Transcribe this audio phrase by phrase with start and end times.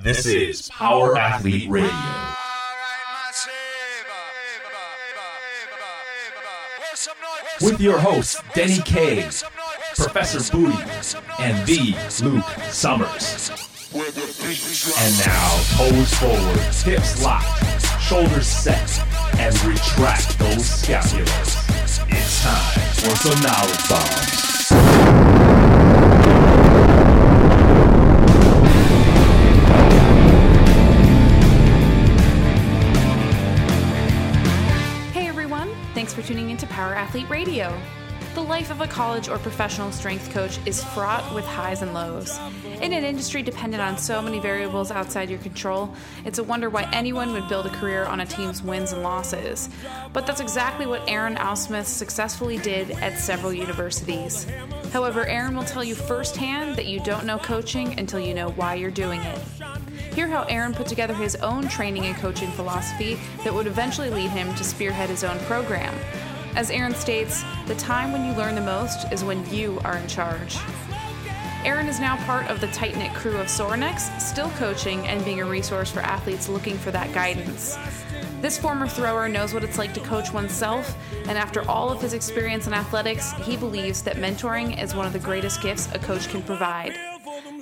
[0.00, 1.90] This is Power Athlete Radio.
[7.60, 9.22] With your hosts, Denny K,
[9.96, 10.78] Professor Booty,
[11.40, 13.50] and the Luke Summers.
[15.00, 19.00] And now, toes forward, hips locked, shoulders set,
[19.40, 21.58] and retract those scapulas.
[22.08, 24.47] It's time for some knowledge bombs.
[36.28, 37.74] Tuning into Power Athlete Radio.
[38.34, 42.38] The life of a college or professional strength coach is fraught with highs and lows.
[42.82, 45.94] In an industry dependent on so many variables outside your control,
[46.26, 49.70] it's a wonder why anyone would build a career on a team's wins and losses.
[50.12, 54.46] But that's exactly what Aaron Ausmus successfully did at several universities.
[54.92, 58.74] However, Aaron will tell you firsthand that you don't know coaching until you know why
[58.74, 59.40] you're doing it.
[60.18, 64.30] Hear how Aaron put together his own training and coaching philosophy that would eventually lead
[64.30, 65.94] him to spearhead his own program.
[66.56, 70.08] As Aaron states, the time when you learn the most is when you are in
[70.08, 70.58] charge.
[71.64, 75.40] Aaron is now part of the tight knit crew of Sorinex, still coaching and being
[75.40, 77.78] a resource for athletes looking for that guidance.
[78.40, 80.96] This former thrower knows what it's like to coach oneself,
[81.28, 85.12] and after all of his experience in athletics, he believes that mentoring is one of
[85.12, 86.98] the greatest gifts a coach can provide.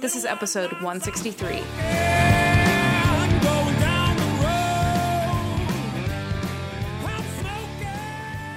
[0.00, 2.15] This is episode 163.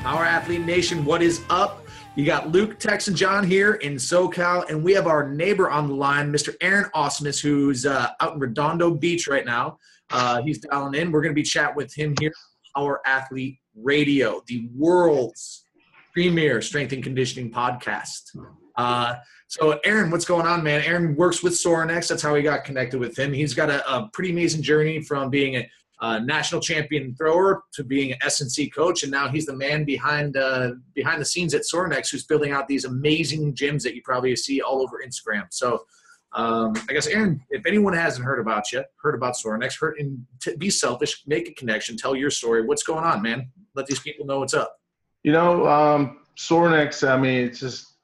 [0.09, 1.85] Power Athlete Nation, what is up?
[2.15, 5.87] You got Luke, Tex, and John here in SoCal, and we have our neighbor on
[5.87, 6.55] the line, Mr.
[6.61, 9.77] Aaron Ausmus, who's uh, out in Redondo Beach right now.
[10.09, 11.11] Uh, he's dialing in.
[11.11, 12.33] We're going to be chatting with him here
[12.75, 15.63] Power Athlete Radio, the world's
[16.11, 18.35] premier strength and conditioning podcast.
[18.77, 19.13] Uh,
[19.47, 20.81] so, Aaron, what's going on, man?
[20.85, 22.07] Aaron works with Sorinex.
[22.07, 23.31] That's how we got connected with him.
[23.31, 25.69] He's got a, a pretty amazing journey from being a
[26.01, 30.37] uh, national champion thrower to being an S&C coach, and now he's the man behind
[30.37, 34.35] uh, behind the scenes at Sorinex, who's building out these amazing gyms that you probably
[34.35, 35.47] see all over Instagram.
[35.49, 35.85] So,
[36.33, 40.25] um, I guess Aaron, if anyone hasn't heard about you, heard about Sorinex, heard and
[40.41, 42.65] t- be selfish, make a connection, tell your story.
[42.65, 43.51] What's going on, man?
[43.75, 44.79] Let these people know what's up.
[45.23, 47.05] You know, um, Sorinex.
[47.05, 47.95] I mean, it's just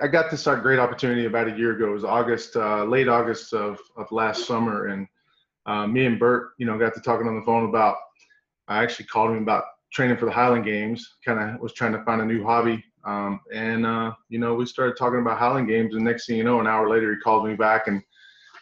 [0.00, 1.90] I got this great opportunity about a year ago.
[1.90, 5.08] It was August, uh, late August of of last summer, and
[5.66, 7.96] uh, me and Bert, you know, got to talking on the phone about.
[8.68, 11.16] I actually called him about training for the Highland Games.
[11.24, 14.66] Kind of was trying to find a new hobby, um, and uh, you know, we
[14.66, 15.94] started talking about Highland Games.
[15.94, 18.02] And next thing you know, an hour later, he called me back, and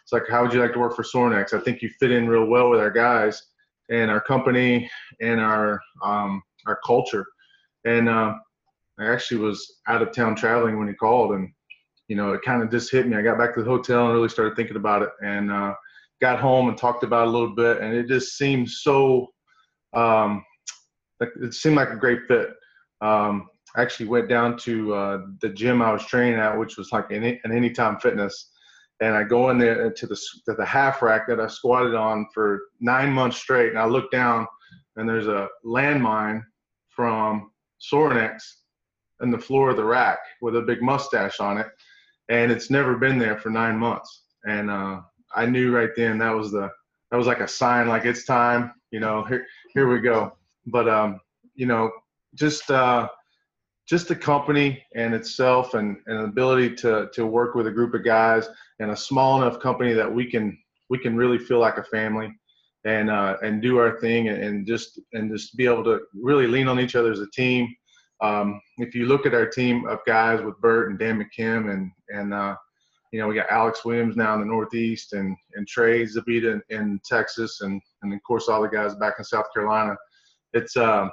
[0.02, 1.52] it's like, "How would you like to work for Sorinex?
[1.52, 3.42] I think you fit in real well with our guys
[3.90, 7.26] and our company and our um, our culture."
[7.84, 8.34] And uh,
[8.98, 11.52] I actually was out of town traveling when he called, and
[12.08, 13.16] you know, it kind of just hit me.
[13.16, 15.74] I got back to the hotel and really started thinking about it, and uh,
[16.22, 19.28] got home and talked about a little bit, and it just seemed so.
[19.92, 20.44] Um,
[21.20, 22.50] it seemed like a great fit.
[23.00, 26.90] Um, I actually went down to uh, the gym I was training at, which was
[26.92, 28.50] like an, an Anytime Fitness,
[29.00, 30.16] and I go in there to the
[30.46, 34.10] to the half rack that I squatted on for nine months straight, and I look
[34.12, 34.46] down,
[34.96, 36.42] and there's a landmine
[36.88, 37.50] from
[37.80, 38.38] Sorinex
[39.22, 41.66] in the floor of the rack with a big mustache on it,
[42.28, 44.22] and it's never been there for nine months.
[44.44, 45.00] And uh,
[45.34, 46.70] I knew right then that was the
[47.10, 48.72] that was like a sign, like it's time.
[48.90, 50.36] You know, here here we go.
[50.66, 51.20] But um,
[51.54, 51.90] you know,
[52.34, 53.08] just uh,
[53.86, 58.04] just the company and itself, and and ability to to work with a group of
[58.04, 58.48] guys
[58.80, 60.56] and a small enough company that we can
[60.90, 62.32] we can really feel like a family
[62.84, 66.46] and uh, and do our thing and, and just and just be able to really
[66.46, 67.74] lean on each other as a team.
[68.20, 71.90] Um, if you look at our team of guys with Bert and Dan McKim and
[72.08, 72.56] and uh,
[73.12, 76.62] you know we got Alex Williams now in the Northeast and and Trey Zabita in,
[76.70, 79.96] in Texas and and of course all the guys back in South Carolina.
[80.54, 81.08] It's uh,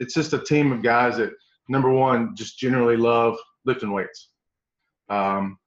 [0.00, 1.32] it's just a team of guys that
[1.68, 4.30] number one just generally love lifting weights.
[5.10, 5.58] Um,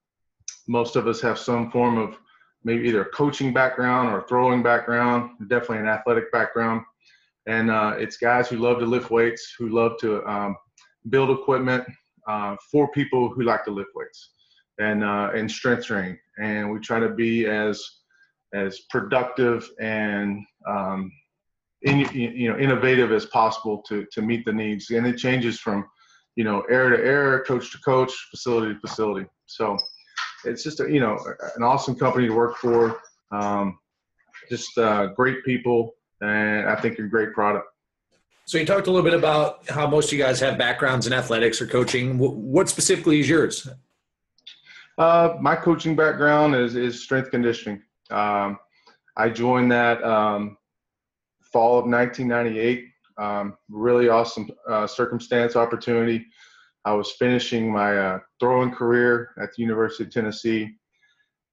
[0.67, 2.17] most of us have some form of
[2.63, 6.81] maybe either a coaching background or throwing background, definitely an athletic background.
[7.45, 10.57] And uh, it's guys who love to lift weights, who love to um,
[11.09, 11.85] build equipment
[12.27, 14.31] uh, for people who like to lift weights
[14.79, 16.17] and uh, and strength training.
[16.39, 17.83] And we try to be as
[18.53, 21.11] as productive and um,
[21.81, 24.89] in, you know innovative as possible to to meet the needs.
[24.89, 25.85] And it changes from
[26.35, 29.27] you know area to air, coach to coach, facility to facility.
[29.45, 29.77] So
[30.45, 31.17] it's just a, you know
[31.55, 33.01] an awesome company to work for.
[33.31, 33.79] Um,
[34.49, 37.67] just uh, great people, and I think a great product.
[38.45, 41.11] So you talked a little bit about how most of you guys have backgrounds in
[41.11, 42.17] athletics or coaching.
[42.17, 43.67] What specifically is yours?
[44.97, 47.81] Uh, my coaching background is is strength conditioning.
[48.09, 48.57] Um,
[49.15, 50.57] I joined that um,
[51.41, 52.85] fall of 1998.
[53.19, 56.25] Um, really awesome uh, circumstance, opportunity.
[56.85, 60.75] I was finishing my uh, throwing career at the University of Tennessee.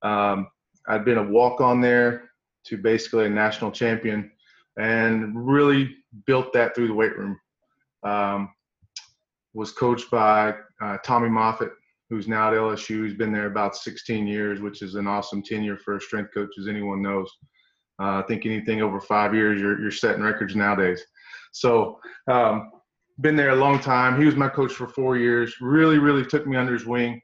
[0.02, 0.48] Um,
[0.86, 2.30] I'd been a walk on there
[2.66, 4.30] to basically a national champion
[4.76, 5.96] and really
[6.26, 7.38] built that through the weight room.
[8.02, 8.50] Um,
[9.54, 11.72] was coached by uh, Tommy Moffitt,
[12.10, 13.04] who's now at LSU.
[13.04, 16.50] He's been there about 16 years, which is an awesome tenure for a strength coach,
[16.58, 17.30] as anyone knows.
[18.00, 21.02] Uh, I think anything over five years, you're, you're setting records nowadays.
[21.52, 21.98] So,
[22.30, 22.70] um,
[23.20, 24.18] been there a long time.
[24.18, 25.54] He was my coach for four years.
[25.60, 27.20] Really, really took me under his wing,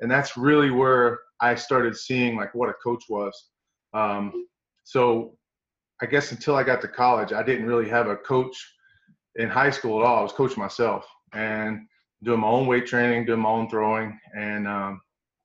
[0.00, 3.48] and that's really where I started seeing like what a coach was.
[3.94, 4.46] Um,
[4.84, 5.36] so,
[6.02, 8.56] I guess until I got to college, I didn't really have a coach
[9.36, 10.18] in high school at all.
[10.18, 11.86] I was coaching myself and
[12.22, 15.00] doing my own weight training, doing my own throwing, and um,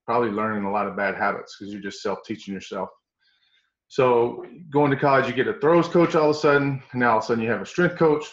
[0.05, 2.89] probably learning a lot of bad habits because you're just self-teaching yourself.
[3.87, 7.11] So going to college, you get a throws coach all of a sudden, and now
[7.11, 8.25] all of a sudden you have a strength coach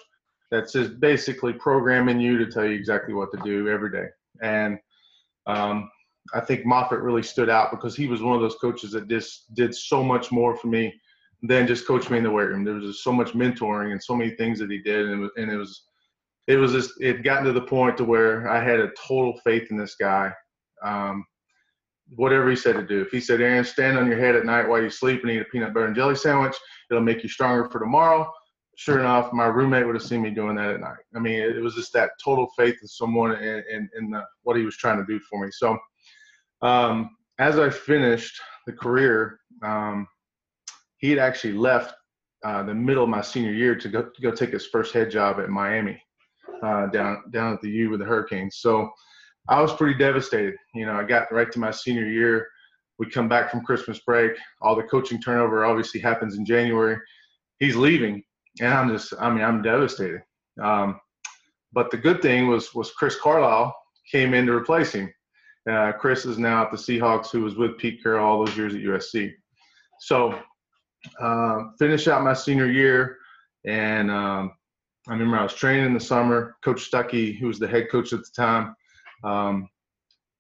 [0.50, 4.06] that's just basically programming you to tell you exactly what to do every day.
[4.42, 4.78] And
[5.46, 5.90] um,
[6.34, 9.54] I think Moffitt really stood out because he was one of those coaches that just
[9.54, 10.92] did so much more for me
[11.42, 12.64] than just coach me in the weight room.
[12.64, 15.22] There was just so much mentoring and so many things that he did, and it
[15.22, 15.82] was, and it was
[16.46, 19.70] it was just it gotten to the point to where I had a total faith
[19.70, 20.32] in this guy.
[20.82, 21.24] Um,
[22.16, 23.00] whatever he said to do.
[23.00, 25.40] If he said, Aaron, stand on your head at night while you sleep and eat
[25.40, 26.54] a peanut butter and jelly sandwich,
[26.90, 28.30] it'll make you stronger for tomorrow.
[28.76, 30.98] Sure enough, my roommate would have seen me doing that at night.
[31.14, 34.64] I mean, it, was just that total faith in someone and in, in what he
[34.64, 35.50] was trying to do for me.
[35.52, 35.76] So,
[36.62, 40.06] um, as I finished the career, um,
[40.98, 41.94] he had actually left
[42.44, 45.10] uh, the middle of my senior year to go, to go take his first head
[45.10, 46.00] job at Miami,
[46.62, 48.56] uh, down down at the U with the Hurricanes.
[48.56, 48.91] So
[49.49, 50.55] I was pretty devastated.
[50.75, 52.49] You know, I got right to my senior year.
[52.99, 54.32] We come back from Christmas break.
[54.61, 56.99] All the coaching turnover obviously happens in January.
[57.59, 58.23] He's leaving,
[58.61, 60.23] and I'm just, I mean, I'm devastated.
[60.62, 61.00] Um,
[61.73, 63.75] but the good thing was was Chris Carlisle
[64.11, 65.12] came in to replace him.
[65.69, 68.75] Uh, Chris is now at the Seahawks, who was with Pete Carroll all those years
[68.75, 69.32] at USC.
[70.00, 70.38] So,
[71.20, 73.19] uh, finish out my senior year,
[73.64, 74.53] and um,
[75.08, 76.56] I remember I was training in the summer.
[76.64, 78.75] Coach Stuckey, who was the head coach at the time,
[79.25, 79.69] um,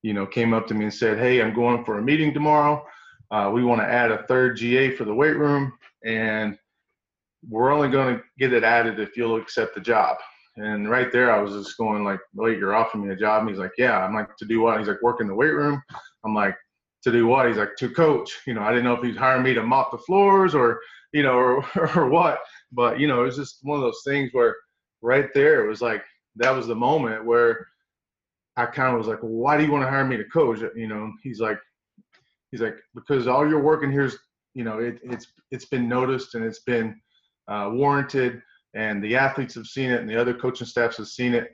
[0.02, 2.86] you know, came up to me and said, "Hey, I'm going for a meeting tomorrow.
[3.30, 5.72] Uh, we want to add a third GA for the weight room,
[6.04, 6.58] and
[7.48, 10.16] we're only going to get it added if you'll accept the job."
[10.56, 13.50] And right there, I was just going like, "Wait, you're offering me a job?" And
[13.50, 15.82] he's like, "Yeah." I'm like, "To do what?" He's like, "Work in the weight room."
[16.24, 16.56] I'm like,
[17.02, 19.40] "To do what?" He's like, "To coach." You know, I didn't know if he'd hire
[19.40, 20.80] me to mop the floors or
[21.12, 21.64] you know or
[21.96, 22.40] or what,
[22.72, 24.56] but you know, it was just one of those things where
[25.02, 26.02] right there it was like
[26.36, 27.66] that was the moment where
[28.56, 30.60] I kind of was like, why do you want to hire me to coach?
[30.76, 31.58] You know, he's like,
[32.50, 34.18] he's like, because all your work in here is,
[34.54, 37.00] you know, it, it's it's been noticed and it's been
[37.48, 38.42] uh, warranted,
[38.74, 41.50] and the athletes have seen it, and the other coaching staffs have seen it.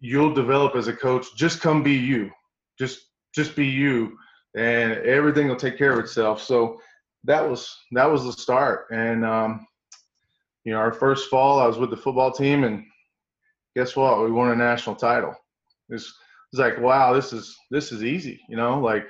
[0.00, 1.34] You'll develop as a coach.
[1.36, 2.30] Just come be you.
[2.78, 3.00] Just
[3.34, 4.18] just be you,
[4.56, 6.42] and everything will take care of itself.
[6.42, 6.78] So
[7.26, 9.66] that was that was the start, and um,
[10.64, 12.84] you know, our first fall, I was with the football team, and
[13.74, 14.24] guess what?
[14.24, 15.36] We won a national title
[15.88, 16.14] it's,
[16.52, 18.40] it's like, wow, this is this is easy.
[18.48, 19.06] You know, like,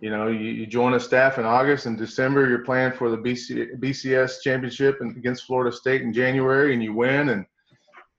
[0.00, 3.16] you know, you, you join a staff in August and December, you're playing for the
[3.16, 7.30] BC, BCS championship and against Florida State in January, and you win.
[7.30, 7.46] And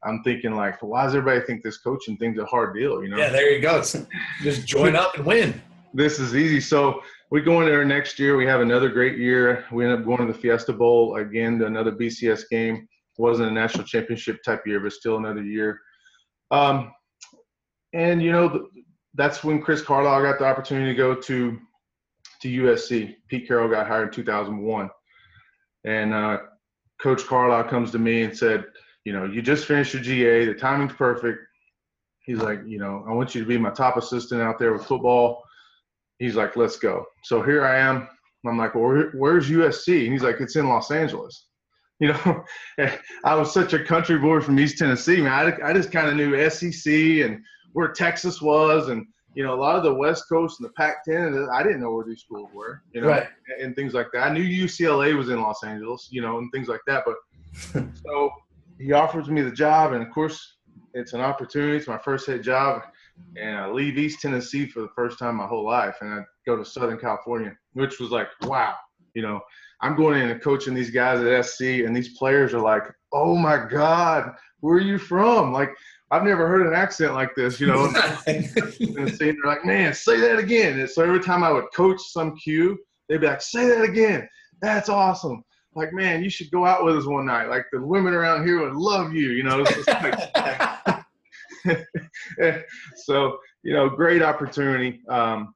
[0.04, 3.04] I'm thinking like, why does everybody think this coaching thing's a hard deal?
[3.04, 3.18] You know?
[3.18, 3.78] Yeah, there you go.
[3.78, 3.98] It's,
[4.42, 5.62] just join up and win.
[5.94, 6.60] This is easy.
[6.60, 7.02] So
[7.32, 8.38] we go in there next year.
[8.38, 9.66] We have another great year.
[9.72, 12.88] We end up going to the Fiesta Bowl again, to another BCS game.
[13.18, 15.80] Wasn't a national championship type year, but still another year.
[16.52, 16.92] Um,
[17.94, 18.68] and you know
[19.14, 21.58] that's when Chris Carlisle got the opportunity to go to
[22.42, 23.16] to USC.
[23.28, 24.90] Pete Carroll got hired in 2001,
[25.86, 26.38] and uh,
[27.02, 28.66] Coach Carlisle comes to me and said,
[29.06, 30.46] you know, you just finished your GA.
[30.46, 31.40] The timing's perfect.
[32.26, 34.86] He's like, you know, I want you to be my top assistant out there with
[34.86, 35.44] football.
[36.20, 37.06] He's like, let's go.
[37.24, 38.08] So here I am.
[38.48, 40.04] I'm like, well, where's USC?
[40.04, 41.48] And he's like, it's in Los Angeles.
[42.02, 42.44] You know,
[43.24, 45.32] I was such a country boy from East Tennessee, man.
[45.32, 47.42] I, I just kind of knew SEC and
[47.72, 51.48] where Texas was, and you know a lot of the West Coast and the Pac-10.
[51.54, 53.30] I didn't know where these schools were, you know, right.
[53.62, 54.24] and things like that.
[54.24, 57.06] I knew UCLA was in Los Angeles, you know, and things like that.
[57.06, 58.30] But so
[58.78, 60.58] he offers me the job, and of course,
[60.94, 61.78] it's an opportunity.
[61.78, 62.82] It's my first head job,
[63.38, 66.56] and I leave East Tennessee for the first time my whole life, and I go
[66.58, 68.76] to Southern California, which was like, wow,
[69.14, 69.42] you know,
[69.82, 73.36] I'm going in and coaching these guys at SC, and these players are like, oh
[73.36, 75.54] my God, where are you from?
[75.54, 75.70] Like,
[76.12, 77.86] I've never heard an accent like this, you know.
[78.28, 78.46] and
[79.20, 80.80] they're like, man, say that again.
[80.80, 82.78] And so every time I would coach some cue,
[83.10, 84.28] they'd be like, say that again.
[84.62, 85.44] that's awesome.
[85.76, 87.50] Like, man, you should go out with us one night.
[87.50, 89.66] Like the women around here would love you, you know.
[89.88, 91.05] Like,
[92.96, 95.02] so, you know, great opportunity.
[95.10, 95.54] Um,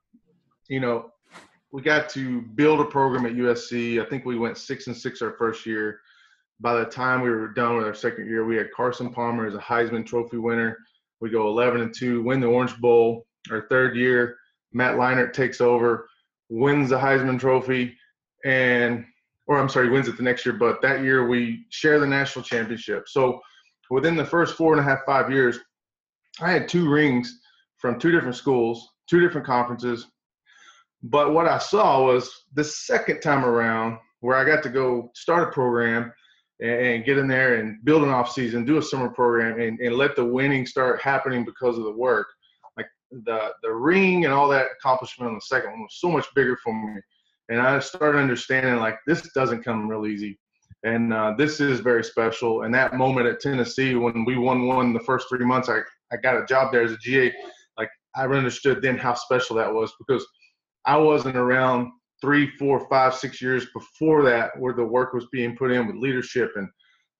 [0.67, 1.11] you know,
[1.71, 4.01] we got to build a program at USC.
[4.01, 5.99] I think we went six and six our first year.
[6.59, 9.55] By the time we were done with our second year, we had Carson Palmer as
[9.55, 10.77] a Heisman Trophy winner.
[11.21, 13.25] We go 11 and two, win the Orange Bowl.
[13.51, 14.37] Our third year,
[14.73, 16.09] Matt Leinart takes over,
[16.49, 17.95] wins the Heisman Trophy,
[18.45, 19.05] and
[19.47, 20.53] or I'm sorry, wins it the next year.
[20.53, 23.07] But that year we share the national championship.
[23.07, 23.39] So
[23.89, 25.59] within the first four and a half, five years,
[26.41, 27.39] I had two rings
[27.77, 30.07] from two different schools, two different conferences,
[31.03, 35.49] but what I saw was the second time around where I got to go start
[35.49, 36.11] a program
[36.61, 39.95] and, get in there and build an off season, do a summer program, and, and
[39.95, 42.27] let the winning start happening because of the work.
[42.75, 46.25] Like the the ring and all that accomplishment on the second one was so much
[46.35, 47.01] bigger for me,
[47.47, 50.37] and I started understanding like this doesn't come real easy,
[50.83, 52.63] and uh, this is very special.
[52.63, 55.79] And that moment at Tennessee when we won one the first three months, I
[56.11, 57.33] I got a job there as a GA.
[57.77, 60.25] Like I understood then how special that was because
[60.85, 65.55] I wasn't around three, four, five, six years before that where the work was being
[65.55, 66.67] put in with leadership and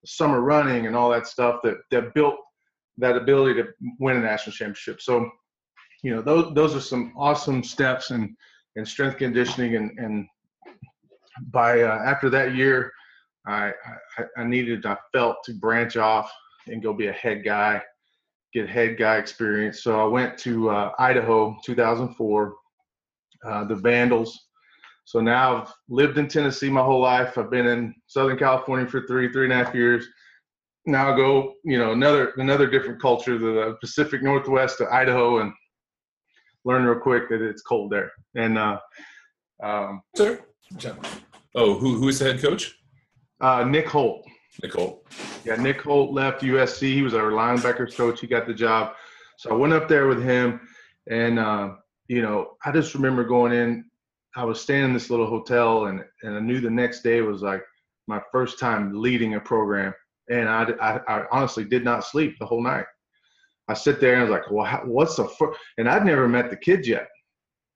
[0.04, 2.36] summer running and all that stuff that that built
[2.98, 3.68] that ability to
[3.98, 5.00] win a national championship.
[5.00, 5.30] So,
[6.02, 8.36] you know, those those are some awesome steps and
[8.76, 10.26] in strength conditioning and and
[11.52, 12.92] by uh, after that year,
[13.46, 13.72] I,
[14.18, 16.30] I I needed I felt to branch off
[16.66, 17.82] and go be a head guy,
[18.52, 19.82] get head guy experience.
[19.82, 22.54] So I went to uh, Idaho 2004
[23.44, 24.46] uh, the Vandals.
[25.04, 27.36] So now I've lived in Tennessee my whole life.
[27.36, 30.06] I've been in Southern California for three, three and a half years.
[30.86, 35.52] Now I go, you know, another another different culture, the Pacific Northwest to Idaho, and
[36.64, 38.12] learn real quick that it's cold there.
[38.34, 38.78] And uh,
[39.62, 40.40] um, sir,
[41.54, 42.76] oh, who who is the head coach?
[43.40, 44.24] Uh, Nick Holt.
[44.62, 45.04] Nick Holt.
[45.44, 46.92] Yeah, Nick Holt left USC.
[46.92, 48.20] He was our linebackers coach.
[48.20, 48.94] He got the job.
[49.38, 50.60] So I went up there with him,
[51.10, 51.74] and uh,
[52.08, 53.84] you know, I just remember going in.
[54.36, 57.40] I was staying in this little hotel, and and I knew the next day was
[57.42, 57.62] like
[58.06, 59.94] my first time leading a program,
[60.30, 62.86] and I I, I honestly did not sleep the whole night.
[63.68, 65.28] I sit there and I was like, well, how, what's the?
[65.78, 67.08] And I'd never met the kids yet.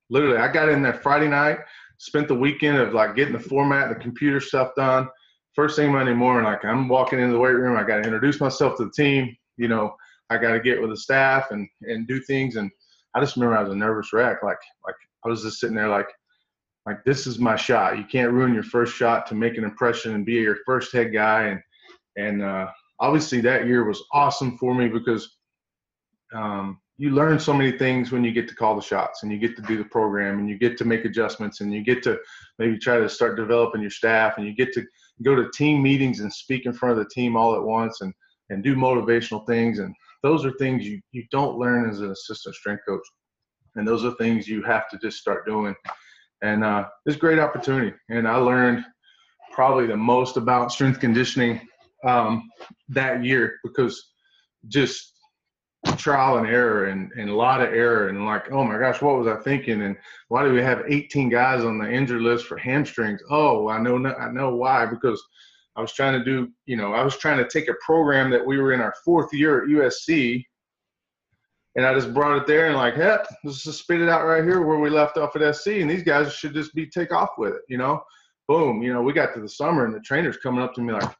[0.09, 1.59] Literally, I got in there Friday night,
[1.97, 5.07] spent the weekend of like getting the format, the computer stuff done.
[5.55, 8.41] First thing Monday morning, like I'm walking into the weight room, I got to introduce
[8.41, 9.35] myself to the team.
[9.57, 9.95] You know,
[10.29, 12.69] I got to get with the staff and and do things and
[13.15, 14.43] I just remember I was a nervous wreck.
[14.43, 14.95] Like like
[15.25, 16.09] I was just sitting there like
[16.85, 17.97] like this is my shot.
[17.97, 21.13] You can't ruin your first shot to make an impression and be your first head
[21.13, 21.47] guy.
[21.47, 21.61] And
[22.17, 22.67] and uh,
[22.99, 25.37] obviously that year was awesome for me because
[26.33, 29.37] um, you learn so many things when you get to call the shots and you
[29.37, 32.17] get to do the program and you get to make adjustments and you get to
[32.59, 34.83] maybe try to start developing your staff and you get to
[35.23, 38.13] go to team meetings and speak in front of the team all at once and
[38.49, 39.95] and do motivational things and
[40.25, 43.05] those are things you, you don't learn as an assistant strength coach.
[43.75, 45.75] And those are things you have to just start doing.
[46.41, 47.95] And uh, it's a great opportunity.
[48.09, 48.83] And I learned
[49.51, 51.61] probably the most about strength conditioning
[52.03, 52.49] um,
[52.89, 54.13] that year because
[54.67, 55.14] just
[55.97, 59.17] trial and error and, and a lot of error and like oh my gosh what
[59.17, 59.95] was i thinking and
[60.27, 64.05] why do we have 18 guys on the injured list for hamstrings oh i know
[64.19, 65.23] i know why because
[65.75, 68.45] I was trying to do, you know, I was trying to take a program that
[68.45, 70.45] we were in our fourth year at USC,
[71.75, 74.43] and I just brought it there and like, hey, let's just spit it out right
[74.43, 77.31] here where we left off at SC, and these guys should just be take off
[77.37, 78.01] with it, you know.
[78.47, 80.93] Boom, you know, we got to the summer and the trainers coming up to me
[80.93, 81.11] like,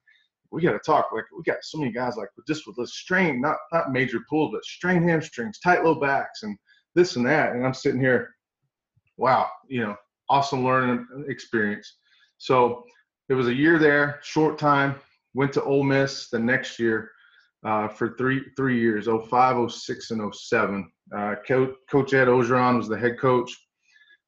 [0.51, 1.09] we got to talk.
[1.13, 4.51] Like we got so many guys like just with this strain, not not major pull,
[4.51, 6.57] but strained hamstrings, tight low backs, and
[6.93, 7.53] this and that.
[7.53, 8.35] And I'm sitting here,
[9.17, 9.95] wow, you know,
[10.29, 11.97] awesome learning experience.
[12.37, 12.83] So
[13.29, 14.95] it was a year there, short time.
[15.33, 17.11] Went to Ole Miss the next year
[17.65, 20.91] uh, for three three years, 05, 06, and 07.
[21.15, 23.51] Uh, coach, coach Ed Orgeron was the head coach.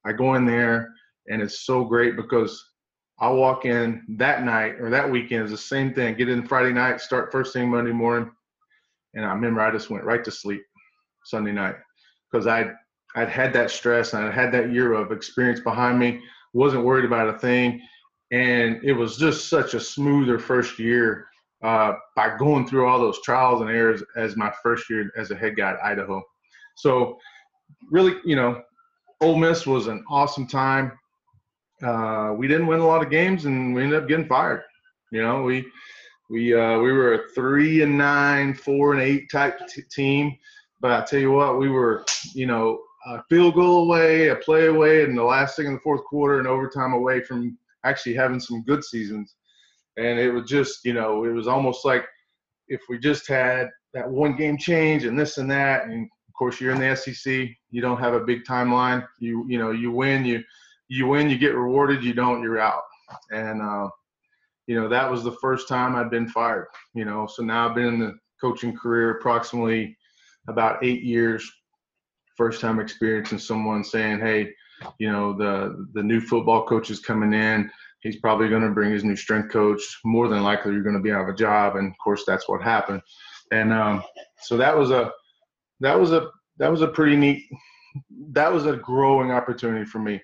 [0.04, 0.90] I go in there,
[1.28, 2.62] and it's so great because
[3.20, 6.14] I walk in that night or that weekend is the same thing.
[6.14, 8.30] Get in Friday night, start first thing Monday morning,
[9.14, 10.62] and I remember I just went right to sleep
[11.24, 11.76] Sunday night
[12.30, 12.74] because I'd
[13.16, 16.20] I'd had that stress and I'd had that year of experience behind me.
[16.52, 17.80] wasn't worried about a thing,
[18.30, 21.26] and it was just such a smoother first year
[21.64, 25.36] uh, by going through all those trials and errors as my first year as a
[25.36, 26.22] head guy at Idaho.
[26.76, 27.18] So,
[27.90, 28.62] really, you know,
[29.20, 30.92] Ole Miss was an awesome time.
[31.82, 34.62] Uh, we didn't win a lot of games, and we ended up getting fired.
[35.12, 35.66] You know, we
[36.30, 40.36] we uh, we were a three and nine, four and eight type t- team.
[40.80, 42.04] But I tell you what, we were,
[42.34, 45.80] you know, a field goal away, a play away, and the last thing in the
[45.80, 49.34] fourth quarter, and overtime away from actually having some good seasons.
[49.96, 52.04] And it was just, you know, it was almost like
[52.68, 56.60] if we just had that one game change and this and that, and of course
[56.60, 59.06] you're in the SEC, you don't have a big timeline.
[59.18, 60.42] You you know you win, you
[60.88, 62.02] you win, you get rewarded.
[62.02, 62.82] You don't, you're out.
[63.30, 63.88] And uh,
[64.66, 66.66] you know that was the first time I'd been fired.
[66.94, 69.96] You know, so now I've been in the coaching career approximately
[70.48, 71.50] about eight years.
[72.36, 74.52] First time experiencing someone saying, "Hey,
[74.98, 77.70] you know the the new football coach is coming in.
[78.00, 79.82] He's probably going to bring his new strength coach.
[80.04, 82.48] More than likely, you're going to be out of a job." And of course, that's
[82.48, 83.00] what happened.
[83.50, 84.02] And um,
[84.42, 85.12] so that was a
[85.80, 87.48] that was a that was a pretty neat
[88.32, 90.20] that was a growing opportunity for me.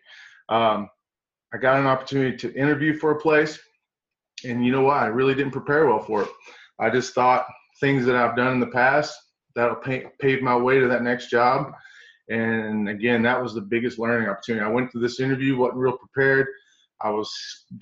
[0.49, 0.89] Um,
[1.53, 3.59] I got an opportunity to interview for a place,
[4.45, 4.99] and you know what?
[4.99, 6.29] I really didn't prepare well for it.
[6.81, 7.47] I just thought
[7.81, 9.17] things that I've done in the past
[9.55, 11.73] that'll pay, pave my way to that next job.
[12.29, 14.65] And again, that was the biggest learning opportunity.
[14.65, 16.49] I went to this interview, wasn't real prepared.
[17.01, 17.31] I was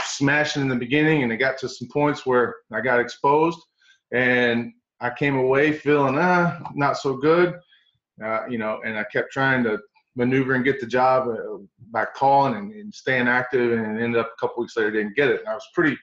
[0.02, 3.58] smashing in the beginning, and it got to some points where I got exposed,
[4.12, 7.54] and I came away feeling ah not so good,
[8.24, 8.80] uh, you know.
[8.84, 9.78] And I kept trying to
[10.16, 11.58] maneuver and get the job uh,
[11.90, 15.30] by calling and, and, staying active, and ended up a couple weeks later didn't get
[15.30, 15.40] it.
[15.40, 15.96] And I was pretty.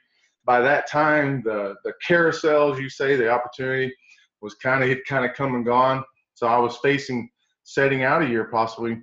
[0.45, 3.93] By that time, the the carousels you say the opportunity
[4.41, 6.03] was kind of kind of come and gone.
[6.33, 7.29] So I was facing
[7.63, 8.99] setting out a year possibly,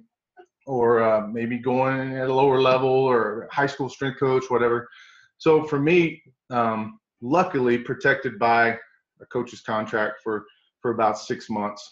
[0.67, 4.89] or uh, maybe going at a lower level or high school strength coach, whatever.
[5.39, 8.79] So for me, um, luckily protected by
[9.21, 10.47] a coach's contract for
[10.81, 11.89] for about six months.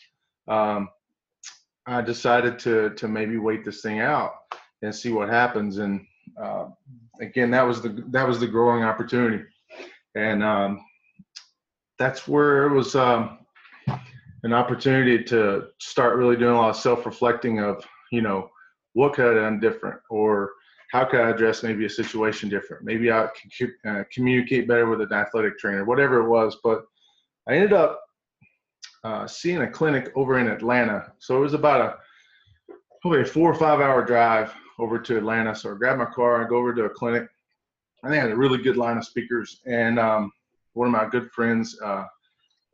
[0.48, 0.88] Um,
[1.86, 4.34] I decided to to maybe wait this thing out
[4.82, 5.78] and see what happens.
[5.78, 6.04] And
[6.42, 6.66] uh,
[7.20, 9.44] again, that was the that was the growing opportunity,
[10.14, 10.84] and um,
[11.98, 13.38] that's where it was um,
[14.42, 18.50] an opportunity to start really doing a lot of self-reflecting of you know
[18.94, 20.52] what could I done different or
[20.94, 22.84] how could I address maybe a situation different?
[22.84, 26.56] Maybe I could uh, communicate better with an athletic trainer, whatever it was.
[26.62, 26.84] But
[27.48, 28.00] I ended up
[29.04, 31.12] uh, seeing a clinic over in Atlanta.
[31.18, 31.96] So it was about a
[33.02, 35.54] probably a four or five hour drive over to Atlanta.
[35.54, 37.28] So I grabbed my car and go over to a clinic.
[38.02, 39.60] And they had a really good line of speakers.
[39.66, 40.32] And um,
[40.72, 42.04] one of my good friends, uh,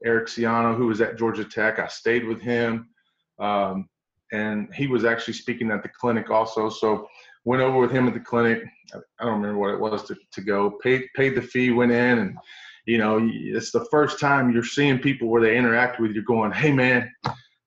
[0.04, 2.88] Eric Ciano, who was at Georgia Tech, I stayed with him.
[3.38, 3.88] Um,
[4.32, 6.68] and he was actually speaking at the clinic also.
[6.68, 7.08] So
[7.44, 8.62] went over with him at the clinic.
[8.94, 10.78] I don't remember what it was to, to go.
[10.82, 12.36] Paid paid the fee, went in, and
[12.90, 16.50] you know, it's the first time you're seeing people where they interact with you going,
[16.50, 17.08] Hey man,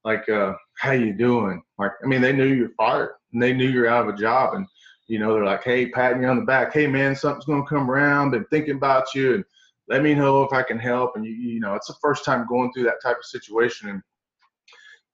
[0.04, 1.64] like, uh, how you doing?
[1.80, 4.56] Like, I mean, they knew you're fired and they knew you're out of a job
[4.56, 4.68] and,
[5.08, 6.74] you know, they're like, Hey, patting you on the back.
[6.74, 8.32] Hey man, something's going to come around.
[8.32, 9.46] Been thinking about you and
[9.88, 11.16] let me know if I can help.
[11.16, 13.92] And you, you know, it's the first time going through that type of situation.
[13.92, 14.02] And,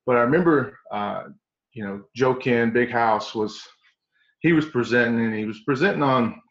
[0.08, 1.26] but I remember, uh,
[1.74, 3.62] you know, Joe Kenn, Big House was,
[4.40, 6.42] he was presenting and he was presenting on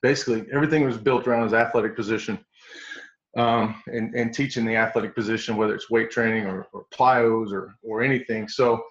[0.00, 2.42] basically everything was built around his athletic position
[3.36, 7.74] um, and, and teaching the athletic position, whether it's weight training or, or plyos or,
[7.82, 8.48] or anything.
[8.48, 8.82] So,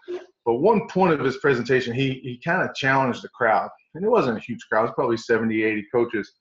[0.45, 3.69] but one point of his presentation, he, he kind of challenged the crowd.
[3.93, 6.31] And it wasn't a huge crowd, it was probably 70, 80 coaches.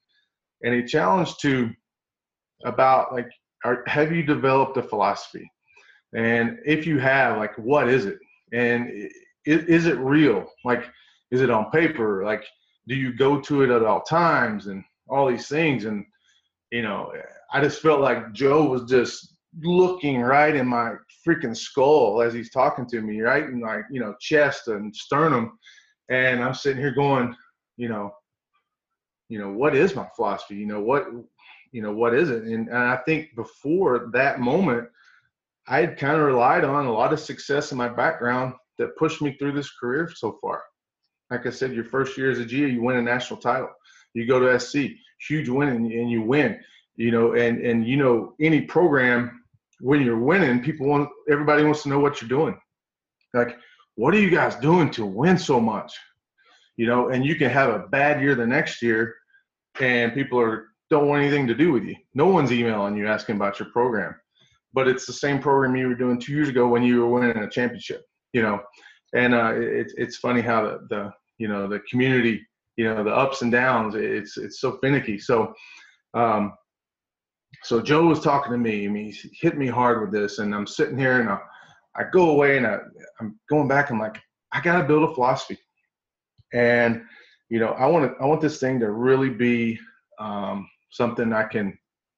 [0.63, 1.71] And he challenged to
[2.65, 3.29] about like,
[3.65, 5.51] are, have you developed a philosophy?
[6.15, 8.19] And if you have, like, what is it?
[8.53, 8.91] And
[9.45, 10.47] is, is it real?
[10.65, 10.85] Like,
[11.31, 12.25] is it on paper?
[12.25, 12.45] Like,
[12.89, 15.85] do you go to it at all times and all these things?
[15.85, 16.05] And,
[16.73, 17.13] you know,
[17.53, 20.95] I just felt like Joe was just looking right in my
[21.27, 25.59] freaking skull as he's talking to me, right in my you know chest and sternum,
[26.09, 27.35] and I'm sitting here going,
[27.77, 28.13] you know,
[29.29, 30.57] you know what is my philosophy?
[30.57, 31.09] You know what,
[31.73, 32.45] you know what is it?
[32.45, 34.89] And, and I think before that moment,
[35.67, 39.23] I had kind of relied on a lot of success in my background that pushed
[39.23, 40.63] me through this career so far.
[41.31, 43.71] Like I said, your first year as a GA, you win a national title.
[44.15, 44.97] You go to SC,
[45.29, 46.59] huge win, and, and you win
[47.01, 49.43] you know, and and you know, any program
[49.81, 52.55] when you're winning, people want everybody wants to know what you're doing.
[53.33, 53.57] Like,
[53.95, 55.95] what are you guys doing to win so much?
[56.77, 59.15] You know, and you can have a bad year the next year,
[59.81, 61.97] and people are don't want anything to do with you.
[62.13, 64.15] No one's emailing you asking about your program,
[64.75, 67.43] but it's the same program you were doing two years ago when you were winning
[67.43, 68.05] a championship.
[68.35, 68.61] You know,
[69.15, 73.11] and uh, it's it's funny how the, the you know the community you know the
[73.11, 75.19] ups and downs it's it's so finicky.
[75.19, 75.55] So
[76.13, 76.53] um,
[77.63, 78.87] so Joe was talking to me.
[78.87, 81.39] I mean, he hit me hard with this, and I'm sitting here and I,
[81.97, 82.79] I go away and I,
[83.21, 83.91] I'm going back.
[83.91, 84.21] I'm like,
[84.53, 85.59] I got to build a philosophy,
[86.53, 87.03] and
[87.49, 89.79] you know, I want to, I want this thing to really be
[90.19, 91.77] um, something I can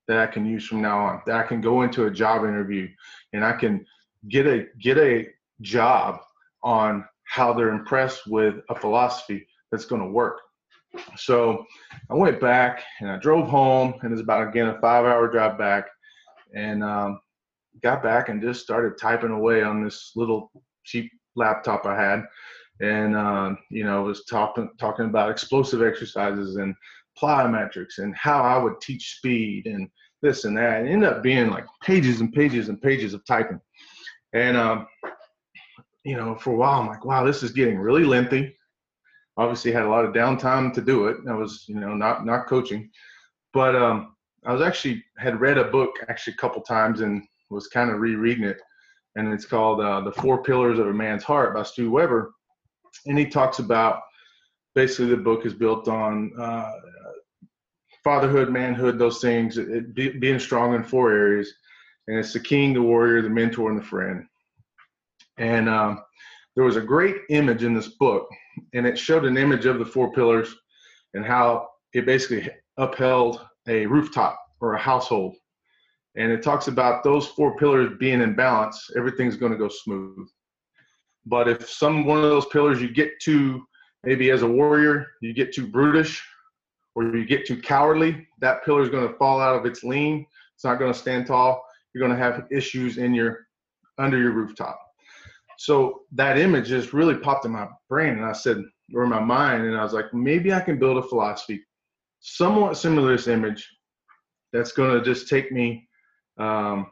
[0.09, 1.23] that I can use from now on.
[1.27, 2.88] That I can go into a job interview
[3.33, 3.85] and I can
[4.29, 5.27] get a get a
[5.61, 6.21] job
[6.62, 10.38] on how they're impressed with a philosophy that's going to work.
[11.16, 11.64] So
[12.11, 15.88] I went back and I drove home, and it's about again a five-hour drive back,
[16.55, 17.20] and um,
[17.83, 20.50] got back and just started typing away on this little
[20.85, 22.24] cheap laptop I had,
[22.81, 26.74] and uh, you know was talking talking about explosive exercises and
[27.20, 29.88] plyometrics and how I would teach speed and
[30.22, 30.85] this and that.
[30.85, 33.61] It ended up being like pages and pages and pages of typing.
[34.33, 34.87] And um,
[36.05, 38.57] you know, for a while I'm like, wow, this is getting really lengthy.
[39.37, 41.16] Obviously had a lot of downtime to do it.
[41.29, 42.90] I was, you know, not not coaching.
[43.53, 47.68] But um I was actually had read a book actually a couple times and was
[47.68, 48.61] kind of rereading it.
[49.14, 52.33] And it's called uh, The Four Pillars of a Man's Heart by Stu Weber.
[53.07, 54.01] And he talks about
[54.75, 56.73] basically the book is built on uh,
[58.03, 61.53] fatherhood, manhood, those things, it, be, being strong in four areas.
[62.09, 64.25] And it's the king, the warrior, the mentor, and the friend.
[65.38, 66.03] And um,
[66.57, 68.29] there was a great image in this book,
[68.75, 70.55] and it showed an image of the four pillars
[71.15, 75.37] and how it basically upheld a rooftop or a household.
[76.17, 80.29] And it talks about those four pillars being in balance, everything's going to go smooth.
[81.25, 83.62] But if some one of those pillars you get too,
[84.05, 86.23] maybe as a warrior, you get too brutish
[86.95, 90.27] or you get too cowardly, that pillar is going to fall out of its lean.
[90.55, 91.65] It's not going to stand tall.
[91.95, 93.47] You're going to have issues in your
[93.99, 94.79] under your rooftop.
[95.62, 99.20] So that image just really popped in my brain, and I said, or in my
[99.20, 101.62] mind, and I was like, maybe I can build a philosophy
[102.18, 103.70] somewhat similar to this image
[104.53, 105.88] that's going to just take me.
[106.37, 106.90] Um,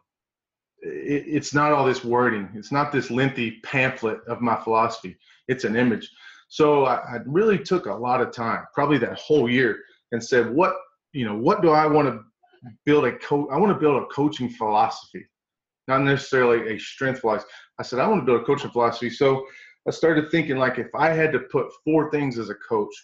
[0.82, 2.48] it, it's not all this wording.
[2.54, 5.16] It's not this lengthy pamphlet of my philosophy.
[5.48, 6.08] It's an image.
[6.46, 9.80] So I, I really took a lot of time, probably that whole year,
[10.12, 10.76] and said, what
[11.12, 12.20] you know, what do I want to
[12.86, 13.48] build a coach?
[13.50, 15.26] I want to build a coaching philosophy,
[15.90, 17.50] not necessarily a strength philosophy.
[17.78, 19.10] I said I want to build a coaching philosophy.
[19.10, 19.46] So
[19.86, 22.94] I started thinking like if I had to put four things as a coach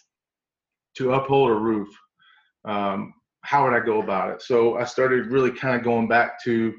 [0.95, 1.89] to uphold a roof,
[2.65, 4.41] um, how would I go about it?
[4.41, 6.73] So I started really kind of going back to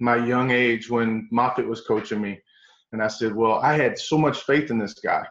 [0.00, 2.40] my young age when Moffitt was coaching me.
[2.92, 5.26] And I said, well, I had so much faith in this guy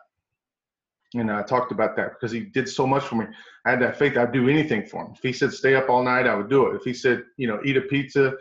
[1.14, 3.26] and I talked about that because he did so much for me.
[3.66, 5.14] I had that faith I'd do anything for him.
[5.16, 6.76] If he said stay up all night, I would do it.
[6.76, 8.34] If he said, you know, eat a pizza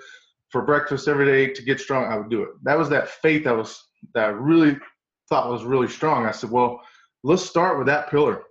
[0.51, 2.51] for breakfast every day to get strong, I would do it.
[2.63, 3.83] That was that faith I was
[4.15, 4.79] that I really
[5.29, 6.27] thought was really strong.
[6.27, 6.81] I said, well,
[7.25, 8.43] let's start with that pillar.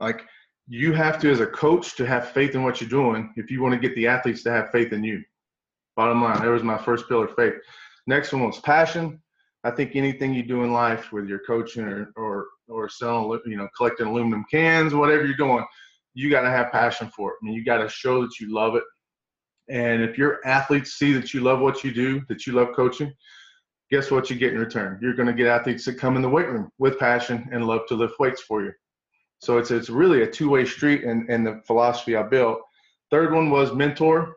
[0.00, 0.24] Like
[0.68, 3.62] you have to, as a coach, to have faith in what you're doing if you
[3.62, 5.22] want to get the athletes to have faith in you.
[5.96, 7.54] Bottom line, there was my first pillar, faith.
[8.06, 9.20] Next one was passion.
[9.64, 13.56] I think anything you do in life, whether you're coaching or, or or selling, you
[13.56, 15.64] know, collecting aluminum cans, whatever you're doing,
[16.14, 17.36] you got to have passion for it.
[17.42, 18.84] I mean, you got to show that you love it.
[19.70, 23.12] And if your athletes see that you love what you do, that you love coaching,
[23.90, 24.98] guess what you get in return?
[25.02, 27.82] You're going to get athletes that come in the weight room with passion and love
[27.88, 28.72] to lift weights for you.
[29.40, 32.60] So it's it's really a two-way street, and and the philosophy I built.
[33.10, 34.34] Third one was mentor,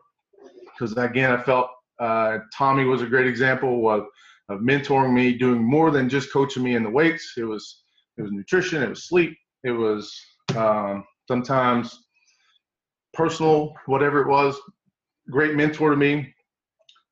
[0.66, 4.06] because again I felt uh, Tommy was a great example of
[4.48, 7.34] of mentoring me, doing more than just coaching me in the weights.
[7.36, 7.82] It was
[8.16, 10.14] it was nutrition, it was sleep, it was
[10.56, 12.04] um, sometimes
[13.12, 14.56] personal, whatever it was.
[15.30, 16.34] Great mentor to me.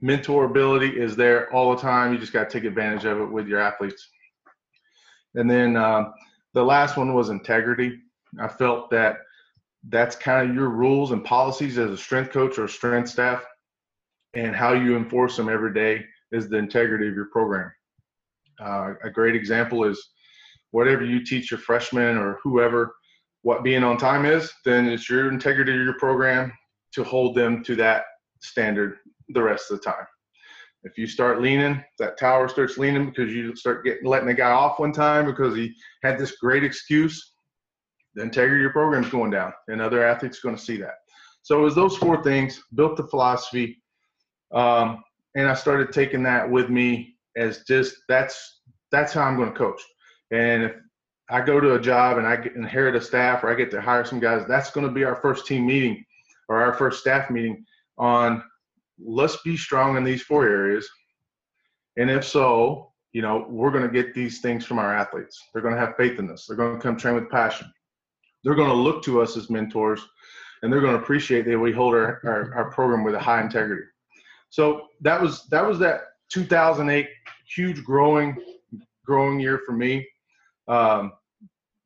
[0.01, 2.13] Mentor ability is there all the time.
[2.13, 4.09] You just got to take advantage of it with your athletes.
[5.35, 6.11] And then uh,
[6.55, 7.99] the last one was integrity.
[8.41, 9.19] I felt that
[9.89, 13.45] that's kind of your rules and policies as a strength coach or strength staff,
[14.35, 17.71] and how you enforce them every day is the integrity of your program.
[18.61, 20.11] Uh, a great example is
[20.71, 22.95] whatever you teach your freshmen or whoever
[23.43, 26.53] what being on time is, then it's your integrity of your program
[26.93, 28.05] to hold them to that
[28.41, 28.99] standard
[29.31, 30.07] the rest of the time.
[30.83, 34.51] If you start leaning, that tower starts leaning because you start getting letting the guy
[34.51, 37.35] off one time because he had this great excuse,
[38.15, 40.79] the integrity of your program is going down, and other athletes are going to see
[40.79, 40.95] that.
[41.43, 43.83] So it was those four things, built the philosophy,
[44.53, 45.03] um,
[45.35, 49.59] and I started taking that with me as just that's that's how I'm going to
[49.59, 49.81] coach.
[50.33, 50.73] And if
[51.29, 53.81] I go to a job and I get, inherit a staff or I get to
[53.81, 56.05] hire some guys, that's going to be our first team meeting
[56.51, 57.65] or our first staff meeting
[57.97, 58.43] on
[58.99, 60.87] let's be strong in these four areas.
[61.97, 65.41] And if so, you know, we're going to get these things from our athletes.
[65.53, 66.47] They're going to have faith in us.
[66.47, 67.73] They're going to come train with passion.
[68.43, 70.05] They're going to look to us as mentors
[70.63, 73.41] and they're going to appreciate that we hold our, our, our program with a high
[73.41, 73.85] integrity.
[74.51, 76.01] So that was that was that
[76.33, 77.09] 2008
[77.55, 78.37] huge growing
[79.07, 80.07] growing year for me.
[80.69, 81.13] Um,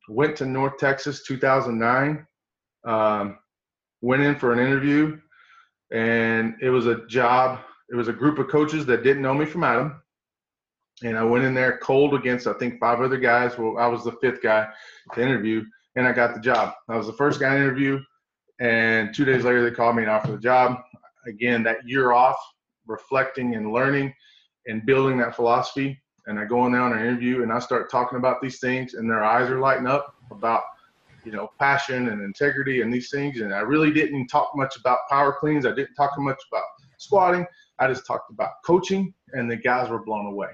[0.08, 2.26] went to North Texas 2009.
[2.84, 3.38] Um,
[4.04, 5.18] went in for an interview,
[5.90, 7.60] and it was a job.
[7.90, 10.02] It was a group of coaches that didn't know me from Adam,
[11.02, 13.56] and I went in there cold against I think five other guys.
[13.56, 14.68] Well, I was the fifth guy
[15.14, 15.64] to interview,
[15.96, 16.74] and I got the job.
[16.88, 17.98] I was the first guy to interview,
[18.60, 20.76] and two days later they called me and offered the job.
[21.26, 22.36] Again, that year off,
[22.86, 24.12] reflecting and learning
[24.66, 25.98] and building that philosophy.
[26.26, 28.92] And I go in there on an interview and I start talking about these things,
[28.92, 30.64] and their eyes are lighting up about
[31.24, 33.40] you know passion and integrity and these things.
[33.40, 35.66] And I really didn't talk much about power cleans.
[35.66, 36.64] I didn't talk much about
[36.98, 37.46] squatting.
[37.78, 40.50] I just talked about coaching, and the guys were blown away.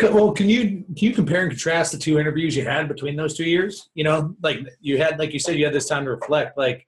[0.00, 3.36] Well, can you can you compare and contrast the two interviews you had between those
[3.36, 3.90] two years?
[3.94, 6.58] You know, like you had, like you said, you had this time to reflect.
[6.58, 6.86] Like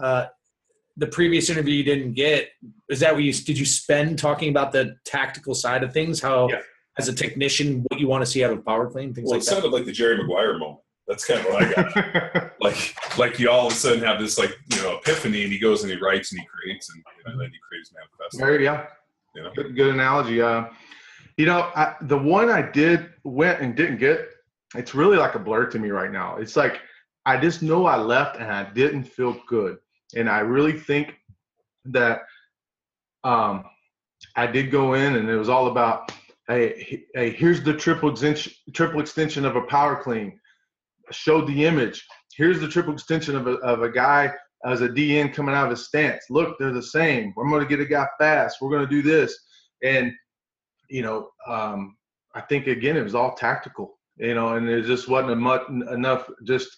[0.00, 0.26] uh,
[0.96, 2.50] the previous interview you didn't get.
[2.88, 3.58] Is that what you did?
[3.58, 6.20] You spend talking about the tactical side of things?
[6.20, 6.60] How, yeah.
[6.98, 9.14] as a technician, what you want to see out of power clean?
[9.14, 9.54] Things well, like it that?
[9.54, 10.80] sounded like the Jerry Maguire moment.
[11.08, 12.52] That's kind of what I got.
[12.60, 15.58] like, like you all of a sudden have this like you know epiphany, and he
[15.58, 18.38] goes and he writes and he creates, and you know, then he creates manifesto.
[18.38, 18.86] There, yeah.
[19.34, 19.50] You know?
[19.54, 20.42] good, good analogy.
[20.42, 20.66] Uh,
[21.38, 24.28] you know, I, the one I did went and didn't get.
[24.74, 26.36] It's really like a blur to me right now.
[26.36, 26.80] It's like
[27.24, 29.78] I just know I left and I didn't feel good,
[30.14, 31.14] and I really think
[31.86, 32.20] that
[33.24, 33.64] um,
[34.36, 36.12] I did go in and it was all about
[36.48, 40.40] hey, hey, here's the triple extension, triple extension of a power clean.
[41.10, 42.04] Showed the image.
[42.36, 44.32] Here's the triple extension of a, of a guy
[44.64, 46.24] as a DN coming out of his stance.
[46.30, 47.32] Look, they're the same.
[47.36, 48.58] We're going to get a guy fast.
[48.60, 49.36] We're going to do this.
[49.82, 50.12] And,
[50.88, 51.96] you know, um,
[52.34, 55.62] I think, again, it was all tactical, you know, and there just wasn't a much,
[55.68, 56.68] enough just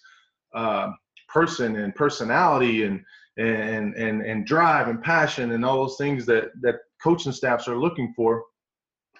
[0.53, 0.91] uh,
[1.27, 3.01] person and personality and,
[3.37, 7.77] and, and, and drive and passion and all those things that, that coaching staffs are
[7.79, 8.43] looking for.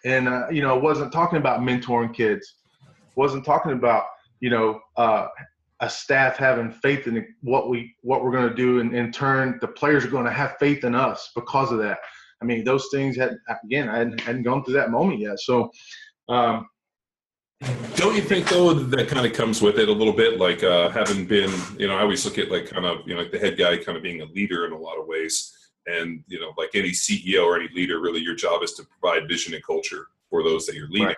[0.06, 2.56] And, uh, you know, wasn't talking about mentoring kids,
[3.16, 4.06] wasn't talking about,
[4.42, 5.28] you know, uh,
[5.80, 9.58] a staff having faith in what we what we're going to do, and in turn,
[9.62, 12.00] the players are going to have faith in us because of that.
[12.42, 15.40] I mean, those things had again, I hadn't, hadn't gone through that moment yet.
[15.40, 15.72] So,
[16.30, 16.68] um,
[17.96, 20.90] don't you think though that kind of comes with it a little bit, like uh,
[20.90, 23.40] having been, you know, I always look at like kind of, you know, like the
[23.40, 25.56] head guy kind of being a leader in a lot of ways,
[25.88, 29.28] and you know, like any CEO or any leader, really, your job is to provide
[29.28, 31.08] vision and culture for those that you're leading.
[31.08, 31.18] Right.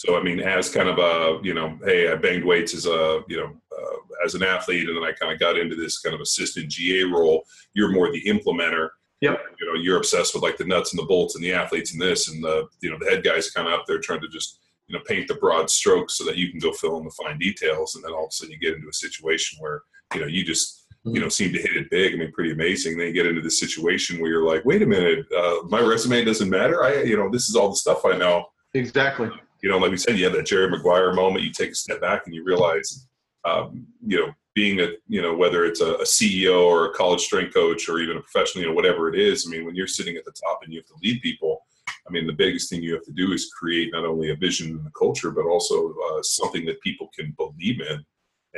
[0.00, 3.20] So, I mean, as kind of a, you know, hey, I banged weights as a,
[3.28, 6.14] you know, uh, as an athlete, and then I kind of got into this kind
[6.14, 7.44] of assistant GA role.
[7.74, 8.88] You're more the implementer.
[9.20, 9.38] Yep.
[9.60, 12.00] You know, you're obsessed with like the nuts and the bolts and the athletes and
[12.00, 14.60] this, and the, you know, the head guy's kind of up there trying to just,
[14.86, 17.36] you know, paint the broad strokes so that you can go fill in the fine
[17.36, 17.94] details.
[17.94, 19.82] And then all of a sudden you get into a situation where,
[20.14, 22.14] you know, you just, you know, seem to hit it big.
[22.14, 22.96] I mean, pretty amazing.
[22.96, 26.24] Then you get into this situation where you're like, wait a minute, uh, my resume
[26.24, 26.82] doesn't matter.
[26.82, 28.46] I, you know, this is all the stuff I know.
[28.72, 29.28] Exactly
[29.62, 31.44] you know, like we said, you have that Jerry Maguire moment.
[31.44, 33.06] You take a step back and you realize,
[33.44, 37.20] um, you know, being a, you know, whether it's a, a, CEO or a college
[37.20, 39.46] strength coach or even a professional, you know, whatever it is.
[39.46, 42.10] I mean, when you're sitting at the top and you have to lead people, I
[42.10, 44.86] mean, the biggest thing you have to do is create not only a vision and
[44.86, 48.04] a culture, but also uh, something that people can believe in.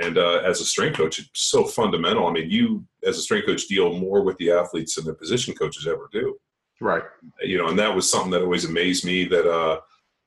[0.03, 2.27] And uh, as a strength coach, it's so fundamental.
[2.27, 5.55] I mean, you as a strength coach deal more with the athletes than the position
[5.55, 6.37] coaches ever do.
[6.81, 7.03] Right.
[7.43, 9.81] You know, and that was something that always amazed me that, uh,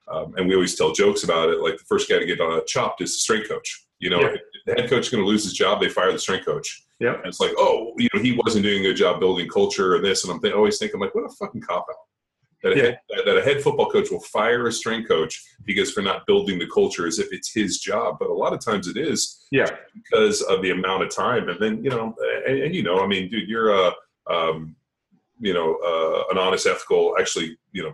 [0.07, 1.59] um, and we always tell jokes about it.
[1.59, 3.85] Like the first guy to get uh, chopped is the strength coach.
[3.99, 4.35] You know, yeah.
[4.65, 6.83] the head coach is going to lose his job, they fire the strength coach.
[6.99, 7.15] Yeah.
[7.15, 10.05] And it's like, oh, you know, he wasn't doing a good job building culture and
[10.05, 10.23] this.
[10.23, 11.95] And I'm th- always thinking, like, what a fucking cop out.
[12.63, 12.83] That a, yeah.
[12.83, 16.57] head, that a head football coach will fire a strength coach because for not building
[16.57, 18.17] the culture as if it's his job.
[18.19, 19.45] But a lot of times it is.
[19.51, 19.69] Yeah.
[19.93, 21.49] Because of the amount of time.
[21.49, 22.15] And then, you know,
[22.47, 23.91] and, and you know, I mean, dude, you're a,
[24.29, 24.75] um,
[25.39, 27.93] you know, uh, an honest, ethical, actually, you know,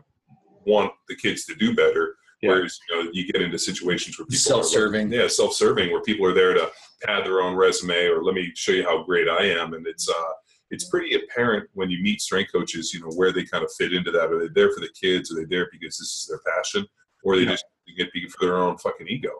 [0.65, 2.49] want the kids to do better yeah.
[2.49, 6.25] Whereas you know you get into situations where people self-serving, like, yeah, self-serving, where people
[6.25, 6.71] are there to
[7.03, 10.09] pad their own resume or let me show you how great I am, and it's
[10.09, 10.33] uh,
[10.71, 13.93] it's pretty apparent when you meet strength coaches, you know, where they kind of fit
[13.93, 14.31] into that.
[14.31, 15.31] Are they there for the kids?
[15.31, 16.87] Are they there because this is their passion,
[17.23, 17.51] or they yeah.
[17.51, 19.31] just get for their own fucking ego?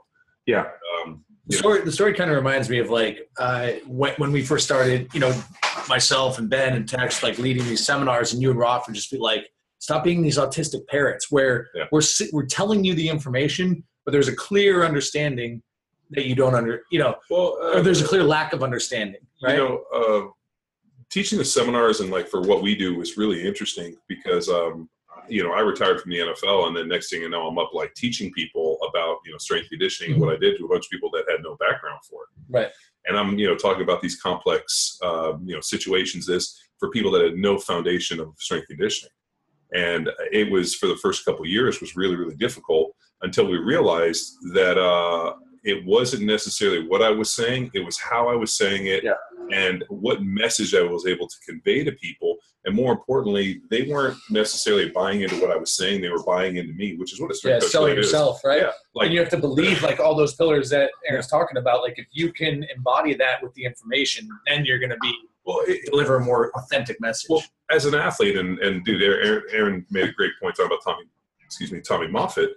[0.46, 0.68] Yeah.
[1.04, 4.44] Um, the story, the story kind of reminds me of like uh, when, when we
[4.44, 5.34] first started, you know,
[5.90, 9.10] myself and Ben and Tex like leading these seminars, and you and Roth would just
[9.10, 9.50] be like,
[9.82, 11.86] Stop being these autistic parrots where yeah.
[11.92, 15.64] we're we're telling you the information, but there's a clear understanding
[16.12, 19.22] that you don't under you know, well, uh, or there's a clear lack of understanding.
[19.44, 19.58] Right?
[19.58, 20.30] You know, uh,
[21.10, 24.88] teaching the seminars and like for what we do was really interesting because um,
[25.28, 27.72] you know I retired from the NFL and then next thing you know I'm up
[27.74, 30.22] like teaching people about you know strength conditioning mm-hmm.
[30.22, 32.30] what I did to a bunch of people that had no background for it.
[32.56, 32.70] Right.
[33.08, 37.10] And I'm you know talking about these complex uh, you know situations this for people
[37.14, 39.12] that had no foundation of strength conditioning
[39.74, 44.36] and it was for the first couple years was really really difficult until we realized
[44.54, 48.88] that uh, it wasn't necessarily what I was saying; it was how I was saying
[48.88, 49.14] it, yeah.
[49.52, 52.38] and what message I was able to convey to people.
[52.64, 56.58] And more importantly, they weren't necessarily buying into what I was saying; they were buying
[56.58, 58.08] into me, which is what it's yeah, selling really is.
[58.08, 58.62] yourself, right?
[58.62, 61.82] Yeah, like and you have to believe like all those pillars that Aaron's talking about.
[61.82, 65.14] Like if you can embody that with the information, then you're going to be
[65.46, 67.30] well, it, Deliver a more authentic message.
[67.30, 70.84] Well, as an athlete, and, and dude, Aaron, Aaron made a great point talking about
[70.84, 71.06] Tommy,
[71.46, 72.52] excuse me, Tommy Moffitt.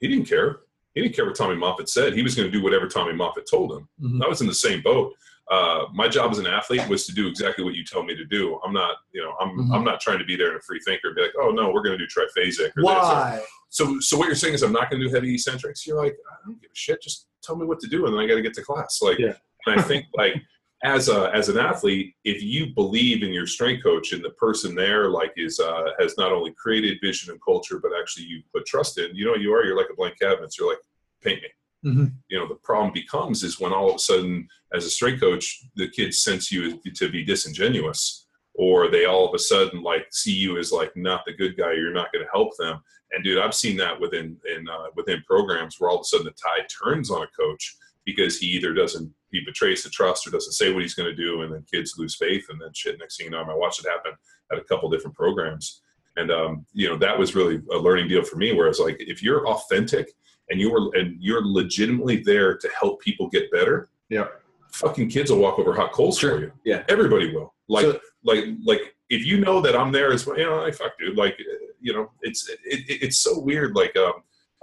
[0.00, 0.60] He didn't care.
[0.94, 2.14] He didn't care what Tommy Moffitt said.
[2.14, 3.88] He was going to do whatever Tommy Moffitt told him.
[4.02, 4.24] Mhm.
[4.24, 5.12] I was in the same boat.
[5.50, 8.24] Uh, my job as an athlete was to do exactly what you tell me to
[8.24, 8.60] do.
[8.64, 9.74] I'm not, you know, I'm Mhm.
[9.74, 11.70] I'm not trying to be there and a free thinker and be like, oh no,
[11.72, 12.78] we're going to do triphasic or this.
[12.78, 13.42] Or, Why?
[13.68, 15.86] so, so what you're saying is I'm not going to do heavy eccentrics.
[15.86, 17.02] You're like, I don't give a shit.
[17.02, 19.00] Just tell me what to do, and then I got to get to class.
[19.02, 19.34] Like, Yeah.
[19.66, 20.34] and I think like
[20.82, 24.74] as a as an athlete, if you believe in your strength coach and the person
[24.74, 28.66] there like is uh, has not only created vision and culture, but actually you put
[28.66, 29.64] trust in, you know, what you are.
[29.64, 30.58] You're like a blank canvas.
[30.58, 30.80] You're like,
[31.22, 31.48] paint me.
[31.90, 32.12] Mhm.
[32.28, 35.62] You know, the problem becomes is when all of a sudden, as a strength coach,
[35.76, 40.32] the kids sense you to be disingenuous, or they all of a sudden like see
[40.32, 41.72] you as like not the good guy.
[41.72, 42.80] You're not going to help them.
[43.12, 46.26] And dude, I've seen that within in uh, within programs where all of a sudden
[46.26, 50.30] the tide turns on a coach because he either doesn't he betrays the trust or
[50.30, 52.98] doesn't say what he's going to do, and then kids lose faith, and then shit.
[52.98, 54.12] Next thing you know, I watched it happen
[54.52, 55.82] at a couple different programs,
[56.16, 58.52] and um, you know that was really a learning deal for me.
[58.52, 60.10] Whereas like if you're authentic
[60.50, 64.26] and you're and you're legitimately there to help people get better, Yeah.
[64.72, 66.36] fucking kids will walk over hot coals Sure.
[66.36, 66.52] for you.
[66.64, 66.84] Yeah.
[66.88, 67.54] everybody will.
[67.68, 70.74] Like So- like like if you know that I'm there as well, you know, like
[70.74, 71.16] fuck, dude.
[71.16, 71.38] Like
[71.80, 73.74] you know, it's it, it, it's so weird.
[73.74, 74.12] Like um,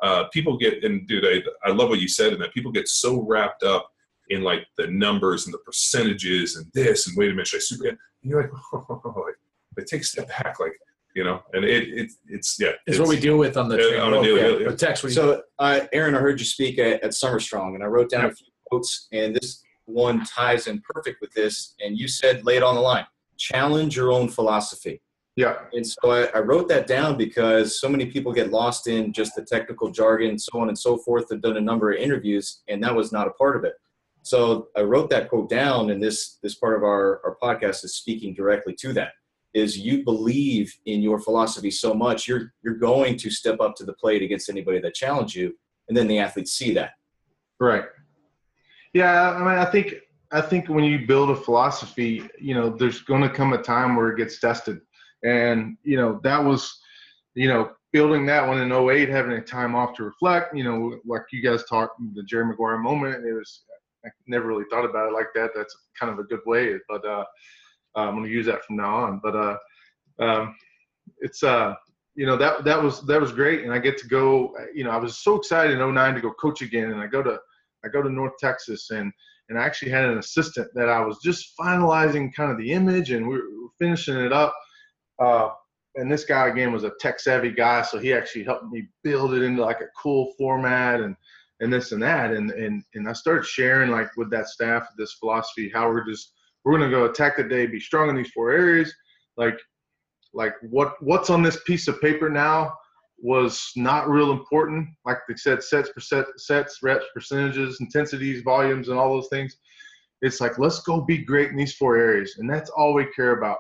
[0.04, 2.88] uh, people get and dude, I I love what you said, and that people get
[2.88, 3.92] so wrapped up
[4.30, 7.62] in like the numbers and the percentages and this and wait a minute, should I
[7.62, 7.88] super?
[7.90, 9.36] And you're like, oh, like,
[9.78, 10.74] like take a step back, like
[11.16, 13.90] you know, and it it it's yeah, Is what we deal with on the Yeah,
[13.90, 14.02] train.
[14.02, 14.48] on a daily- Yeah.
[14.50, 14.66] yeah, yeah.
[14.68, 17.84] But text, you- So, uh, Aaron, I heard you speak at, at Summer Strong, and
[17.84, 21.74] I wrote down a few quotes, and this one ties in perfect with this.
[21.80, 23.06] And you said, lay it on the line
[23.38, 25.00] challenge your own philosophy.
[25.36, 25.58] Yeah.
[25.74, 29.36] And so I, I wrote that down because so many people get lost in just
[29.36, 31.26] the technical jargon, so on and so forth.
[31.32, 33.74] I've done a number of interviews, and that was not a part of it.
[34.28, 37.96] So I wrote that quote down, and this this part of our, our podcast is
[37.96, 39.14] speaking directly to that.
[39.54, 43.86] Is you believe in your philosophy so much, you're you're going to step up to
[43.86, 46.92] the plate against anybody that challenge you, and then the athletes see that.
[47.60, 47.86] Right.
[48.94, 49.96] Yeah, I mean, I think
[50.34, 53.96] I think when you build a philosophy, you know, there's going to come a time
[53.96, 54.82] where it gets tested,
[55.24, 56.82] and you know that was,
[57.34, 60.54] you know, building that one in 08, having a time off to reflect.
[60.54, 63.26] You know, like you guys talked the Jerry Maguire moment.
[63.26, 63.64] It was
[64.08, 65.52] I never really thought about it like that.
[65.56, 67.24] That's kind of a good way, but uh,
[67.96, 69.20] I'm going to use that from now on.
[69.24, 69.58] But uh,
[70.20, 70.56] um,
[71.20, 71.74] it's uh,
[72.16, 74.56] you know that that was that was great, and I get to go.
[74.74, 77.22] You know, I was so excited in 09 to go coach again, and I go
[77.24, 77.40] to
[77.86, 79.12] I go to North Texas and
[79.50, 83.12] and I actually had an assistant that I was just finalizing kind of the image
[83.12, 84.54] and we were finishing it up.
[85.20, 85.50] Uh,
[85.96, 89.34] and this guy again was a tech savvy guy, so he actually helped me build
[89.34, 91.16] it into like a cool format and
[91.60, 92.32] and this and that.
[92.32, 96.34] And and and I started sharing like with that staff this philosophy how we're just
[96.64, 98.94] we're gonna go attack the day, be strong in these four areas.
[99.38, 99.60] Like
[100.34, 102.74] like what what's on this piece of paper now
[103.20, 104.88] was not real important.
[105.06, 109.58] Like they said, sets, percent, sets, reps, percentages, intensities, volumes, and all those things.
[110.22, 113.38] It's like let's go be great in these four areas, and that's all we care
[113.38, 113.58] about.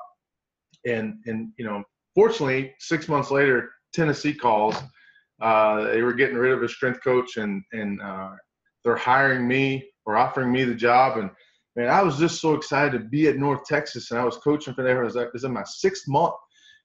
[0.86, 1.84] And and you know,
[2.16, 4.76] fortunately, six months later, Tennessee calls.
[5.42, 8.32] Uh, they were getting rid of a strength coach, and and uh,
[8.84, 11.18] they're hiring me or offering me the job.
[11.18, 11.30] And
[11.76, 14.74] man, I was just so excited to be at North Texas, and I was coaching
[14.74, 14.98] for them.
[14.98, 16.36] I was like, this is my sixth month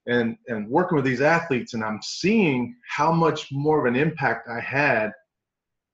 [0.07, 4.49] and and working with these athletes and i'm seeing how much more of an impact
[4.49, 5.11] i had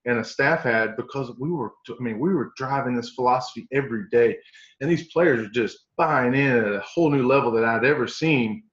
[0.05, 4.03] and a staff had because we were i mean we were driving this philosophy every
[4.11, 4.35] day
[4.81, 8.07] and these players are just buying in at a whole new level that i'd ever
[8.07, 8.63] seen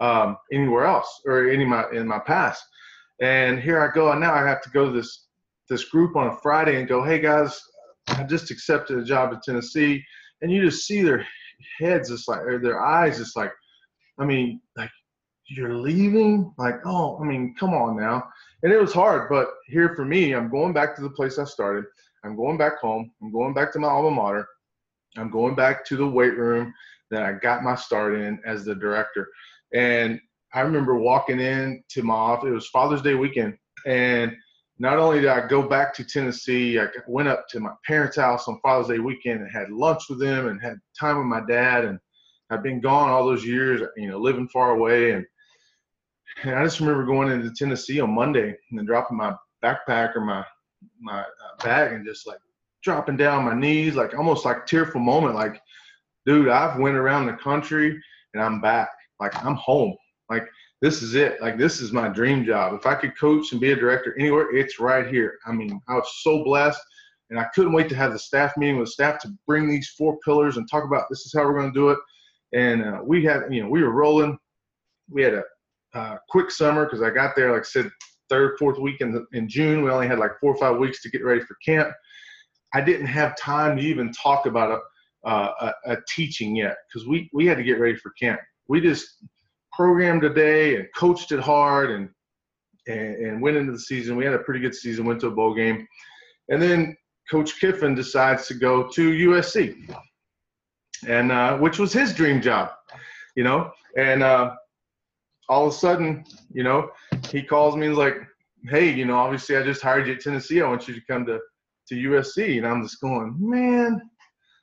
[0.00, 2.62] um, anywhere else or any my in my past
[3.20, 5.26] and here i go and now i have to go to this
[5.68, 7.60] this group on a friday and go hey guys
[8.08, 10.02] i just accepted a job in tennessee
[10.42, 11.26] and you just see their
[11.78, 13.52] heads just like or their eyes just like
[14.18, 14.90] I mean, like
[15.46, 18.24] you're leaving, like, oh, I mean, come on now.
[18.62, 21.44] And it was hard, but here for me, I'm going back to the place I
[21.44, 21.84] started.
[22.24, 23.12] I'm going back home.
[23.22, 24.46] I'm going back to my alma mater.
[25.16, 26.74] I'm going back to the weight room
[27.10, 29.28] that I got my start in as the director.
[29.72, 30.20] And
[30.54, 32.48] I remember walking in to my office.
[32.48, 34.34] It was Father's Day weekend, and
[34.78, 38.46] not only did I go back to Tennessee, I went up to my parents' house
[38.46, 41.84] on Father's Day weekend and had lunch with them and had time with my dad
[41.84, 41.98] and
[42.50, 45.12] I've been gone all those years, you know, living far away.
[45.12, 45.26] And,
[46.44, 50.20] and I just remember going into Tennessee on Monday and then dropping my backpack or
[50.20, 50.44] my,
[51.00, 52.38] my uh, bag and just like
[52.82, 55.34] dropping down my knees, like almost like tearful moment.
[55.34, 55.60] Like,
[56.24, 58.00] dude, I've went around the country
[58.32, 58.90] and I'm back.
[59.20, 59.94] Like I'm home.
[60.30, 60.46] Like
[60.80, 61.40] this is it.
[61.40, 62.74] Like this is my dream job.
[62.74, 65.38] If I could coach and be a director anywhere, it's right here.
[65.46, 66.80] I mean, I was so blessed,
[67.30, 70.18] and I couldn't wait to have the staff meeting with staff to bring these four
[70.24, 71.98] pillars and talk about this is how we're going to do it.
[72.52, 74.38] And uh, we had, you know, we were rolling.
[75.10, 75.42] We had a
[75.94, 77.90] uh, quick summer because I got there, like I said,
[78.28, 79.82] third, fourth week in, the, in June.
[79.82, 81.90] We only had like four or five weeks to get ready for camp.
[82.74, 84.80] I didn't have time to even talk about
[85.24, 88.40] a, uh, a, a teaching yet because we, we had to get ready for camp.
[88.68, 89.24] We just
[89.78, 92.08] programmed a day and coached it hard and,
[92.88, 94.16] and, and went into the season.
[94.16, 95.86] We had a pretty good season, went to a bowl game.
[96.48, 96.96] And then
[97.30, 99.94] Coach Kiffin decides to go to USC,
[101.06, 102.70] and uh, which was his dream job,
[103.36, 103.70] you know.
[103.96, 104.56] And uh,
[105.48, 106.90] all of a sudden, you know,
[107.30, 108.16] he calls me and like,
[108.64, 110.60] "Hey, you know, obviously I just hired you at Tennessee.
[110.60, 111.38] I want you to come to
[111.88, 114.00] to USC." And I'm just going, "Man,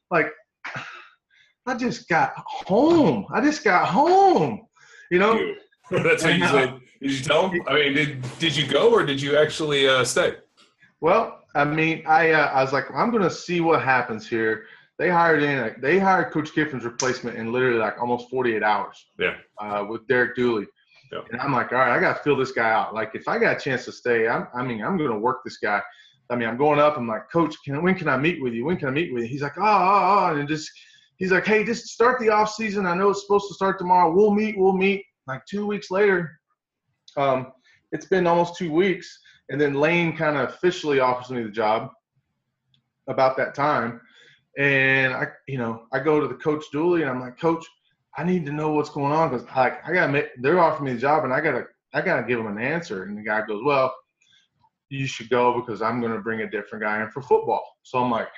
[0.09, 0.31] like,
[1.67, 3.27] I just got home.
[3.31, 4.64] I just got home."
[5.11, 5.55] You know.
[5.91, 6.79] That's what you said.
[7.01, 7.61] Did you tell him?
[7.67, 10.35] I mean, did did you go or did you actually uh, stay?
[10.99, 14.65] Well, I mean, I uh, I was like, I'm gonna see what happens here.
[14.97, 19.05] They hired in, they hired Coach Kiffin's replacement in literally like almost 48 hours.
[19.19, 19.35] Yeah.
[19.59, 20.65] Uh, with Derek Dooley.
[21.11, 21.19] Yeah.
[21.31, 22.93] And I'm like, all right, I got to fill this guy out.
[22.93, 25.43] Like, if I got a chance to stay, I'm, I mean, I'm going to work
[25.43, 25.81] this guy.
[26.29, 26.97] I mean, I'm going up.
[26.97, 28.65] I'm like, Coach, can, when can I meet with you?
[28.65, 29.29] When can I meet with you?
[29.29, 30.35] He's like, oh, oh, oh.
[30.35, 30.71] And just,
[31.17, 32.85] he's like, hey, just start the off season.
[32.85, 34.13] I know it's supposed to start tomorrow.
[34.13, 34.57] We'll meet.
[34.57, 35.03] We'll meet.
[35.27, 36.39] Like two weeks later,
[37.17, 37.51] um,
[37.91, 39.19] it's been almost two weeks.
[39.49, 41.89] And then Lane kind of officially offers me the job
[43.07, 44.01] about that time.
[44.57, 47.65] And I, you know, I go to the coach Dooley and I'm like, Coach,
[48.17, 50.29] I need to know what's going on because like I gotta make.
[50.41, 53.03] They're offering me the job and I gotta, I gotta give them an answer.
[53.03, 53.93] And the guy goes, Well,
[54.89, 57.63] you should go because I'm gonna bring a different guy in for football.
[57.83, 58.29] So I'm like,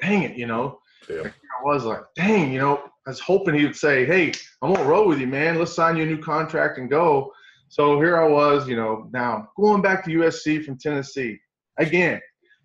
[0.00, 0.78] Dang it, you know.
[1.08, 1.22] Yeah.
[1.22, 2.82] I was like, Dang, you know.
[3.06, 4.32] I was hoping he would say, Hey,
[4.62, 5.58] I won't roll with you, man.
[5.58, 7.32] Let's sign you a new contract and go.
[7.68, 11.38] So here I was, you know, now going back to USC from Tennessee
[11.78, 12.20] again,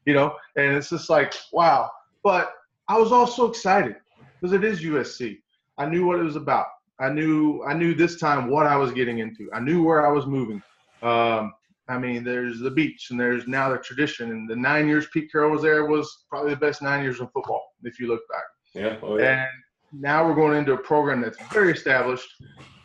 [0.06, 1.90] you know, and it's just like, wow.
[2.24, 2.54] But
[2.88, 3.96] I was also excited
[4.40, 5.40] because it is USC.
[5.78, 6.68] I knew what it was about.
[7.00, 9.50] I knew I knew this time what I was getting into.
[9.54, 10.62] I knew where I was moving.
[11.02, 11.54] Um,
[11.90, 14.32] I mean, there's the beach and there's now the tradition.
[14.32, 17.28] And the nine years Pete Carroll was there was probably the best nine years in
[17.28, 18.44] football, if you look back.
[18.74, 18.98] Yeah.
[19.02, 19.42] Oh, yeah.
[19.42, 22.30] And now we're going into a program that's very established.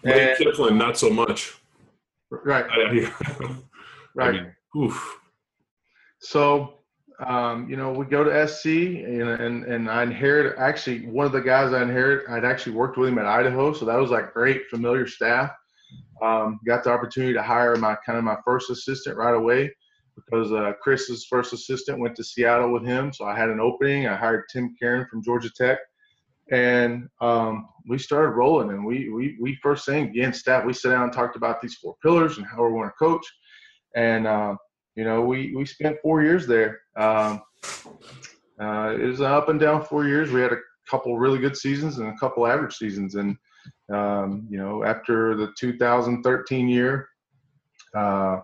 [0.02, 1.54] Lane And, Kiffin, not so much.
[2.30, 2.66] right,
[4.14, 4.28] right.
[4.28, 5.20] I mean, oof.
[6.18, 6.80] So,
[7.24, 11.32] um, you know, we go to SC, and, and and I inherit actually one of
[11.32, 12.28] the guys I inherit.
[12.28, 15.52] I'd actually worked with him at Idaho, so that was like great, familiar staff.
[16.22, 19.70] Um, got the opportunity to hire my kind of my first assistant right away
[20.16, 24.06] because uh, Chris's first assistant went to Seattle with him, so I had an opening.
[24.08, 25.78] I hired Tim Karen from Georgia Tech,
[26.50, 28.70] and um, we started rolling.
[28.70, 31.74] And we we we first thing again, staff, we sat down and talked about these
[31.74, 33.26] four pillars and how we want to coach,
[33.94, 34.56] and uh,
[34.96, 36.80] you know, we we spent four years there.
[36.96, 37.42] Um,
[38.58, 40.32] uh, it was an up and down four years.
[40.32, 43.14] We had a couple really good seasons and a couple average seasons.
[43.14, 43.36] And
[43.92, 47.08] um, you know, after the 2013 year,
[47.94, 48.40] uh,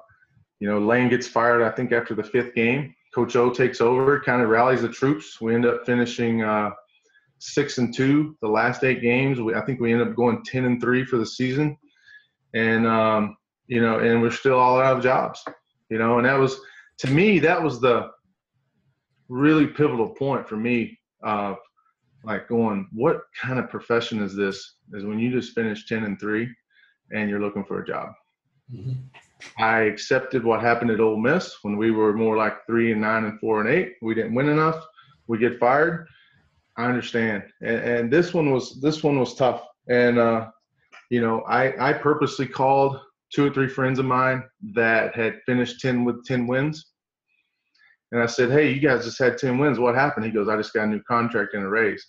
[0.60, 1.62] you know, Lane gets fired.
[1.62, 5.40] I think after the fifth game, Coach O takes over, kind of rallies the troops.
[5.40, 6.70] We end up finishing uh,
[7.38, 9.40] six and two the last eight games.
[9.40, 11.76] We, I think we end up going 10 and three for the season.
[12.54, 13.36] And um,
[13.66, 15.42] you know, and we're still all out of jobs
[15.92, 16.58] you know and that was
[16.98, 18.08] to me that was the
[19.28, 21.58] really pivotal point for me of
[22.24, 26.20] like going what kind of profession is this is when you just finished 10 and
[26.20, 26.48] 3
[27.12, 28.12] and you're looking for a job
[29.58, 33.24] i accepted what happened at Ole Miss when we were more like 3 and 9
[33.24, 34.84] and 4 and 8 we didn't win enough
[35.26, 36.06] we get fired
[36.76, 40.48] i understand and, and this one was this one was tough and uh
[41.10, 43.00] you know i i purposely called
[43.32, 46.92] two or three friends of mine that had finished 10 with 10 wins.
[48.12, 49.78] And I said, Hey, you guys just had 10 wins.
[49.78, 50.26] What happened?
[50.26, 52.06] He goes, I just got a new contract and a raise.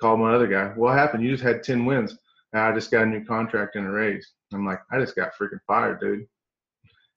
[0.00, 0.68] Called my other guy.
[0.76, 1.24] What happened?
[1.24, 2.18] You just had 10 wins.
[2.52, 4.32] I just got a new contract and a raise.
[4.52, 6.26] I'm like, I just got freaking fired, dude.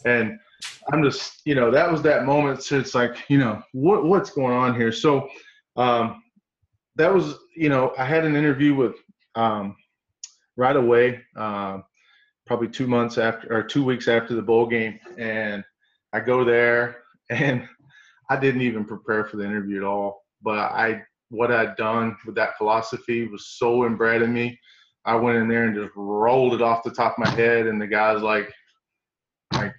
[0.05, 0.39] And
[0.91, 2.63] I'm just, you know, that was that moment.
[2.63, 4.91] So it's like, you know, what what's going on here?
[4.91, 5.30] So
[5.75, 6.23] um,
[6.95, 8.95] that was, you know, I had an interview with
[9.36, 9.75] um,
[10.55, 11.21] right away.
[11.36, 11.84] Um,
[12.47, 15.63] probably two months after or two weeks after the bowl game and
[16.13, 17.67] i go there and
[18.30, 22.36] i didn't even prepare for the interview at all but i what i'd done with
[22.36, 24.57] that philosophy was so inbred in me
[25.05, 27.82] i went in there and just rolled it off the top of my head and
[27.82, 28.51] the guy's like
[29.53, 29.73] like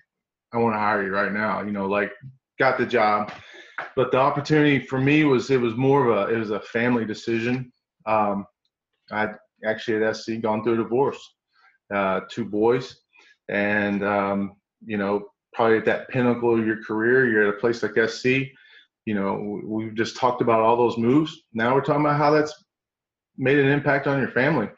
[0.52, 2.12] i want to hire you right now you know like
[2.58, 3.32] got the job
[3.96, 7.04] but the opportunity for me was it was more of a it was a family
[7.04, 7.72] decision.
[8.06, 8.46] Um,
[9.10, 9.28] I
[9.64, 11.18] actually at SC gone through a divorce,
[11.94, 12.96] uh, two boys,
[13.48, 17.82] and um, you know probably at that pinnacle of your career, you're at a place
[17.82, 18.52] like SC.
[19.08, 21.34] You know, we've just talked about all those moves.
[21.54, 22.52] Now we're talking about how that's
[23.38, 24.68] made an impact on your family.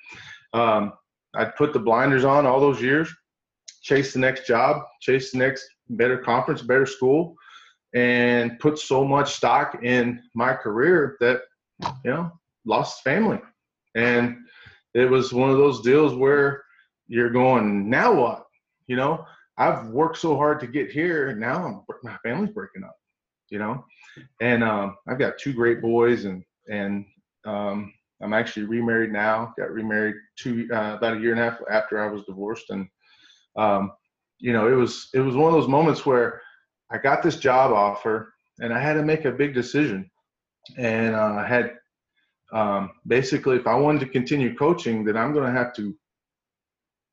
[0.52, 0.92] Um,
[1.34, 3.12] I put the blinders on all those years,
[3.82, 7.34] chase the next job, chase the next better conference, better school,
[7.92, 11.40] and put so much stock in my career that,
[12.04, 12.30] you know,
[12.64, 13.40] lost family.
[13.96, 14.36] And
[14.94, 16.62] it was one of those deals where
[17.08, 18.44] you're going, now what?
[18.86, 19.24] You know,
[19.58, 22.94] I've worked so hard to get here, and now I'm, my family's breaking up.
[23.50, 23.84] You know,
[24.40, 27.04] and um, I've got two great boys, and and
[27.44, 27.92] um,
[28.22, 29.52] I'm actually remarried now.
[29.58, 32.88] Got remarried two uh, about a year and a half after I was divorced, and
[33.56, 33.92] um,
[34.38, 36.40] you know, it was it was one of those moments where
[36.90, 40.10] I got this job offer, and I had to make a big decision,
[40.78, 41.72] and uh, I had
[42.52, 45.94] um, basically, if I wanted to continue coaching, then I'm going to have to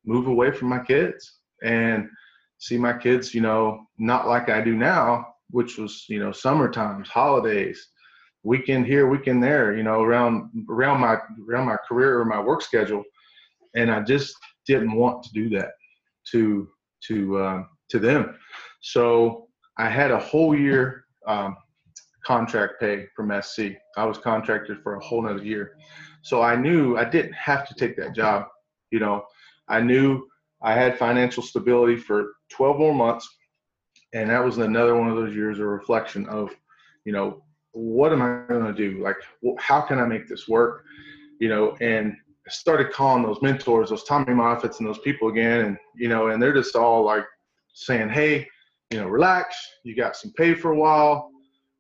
[0.06, 2.10] move away from my kids and
[2.58, 6.70] see my kids, you know, not like I do now, which was, you know, summer
[6.70, 7.90] times, holidays,
[8.44, 11.18] weekend here, weekend there, you know, around around my
[11.48, 13.04] around my career or my work schedule,
[13.76, 14.36] and I just
[14.66, 15.72] didn't want to do that
[16.32, 16.68] to
[17.08, 18.38] to uh, to them.
[18.82, 21.56] So I had a whole year um,
[22.26, 23.72] contract pay from SC.
[23.96, 25.76] I was contracted for a whole nother year,
[26.22, 28.46] so I knew I didn't have to take that job.
[28.92, 29.26] You know,
[29.68, 30.28] I knew
[30.62, 33.28] I had financial stability for 12 more months,
[34.14, 36.56] and that was another one of those years of reflection of,
[37.06, 37.44] you know,
[37.74, 39.04] what am I going to do?
[39.04, 39.18] Like,
[39.60, 40.84] how can I make this work?
[41.40, 42.16] You know, and
[42.48, 45.66] I started calling those mentors, those Tommy Moffitts and those people again.
[45.66, 47.26] And, you know, and they're just all like
[47.74, 48.48] saying, hey,
[48.92, 49.56] you know, relax.
[49.84, 51.30] You got some pay for a while.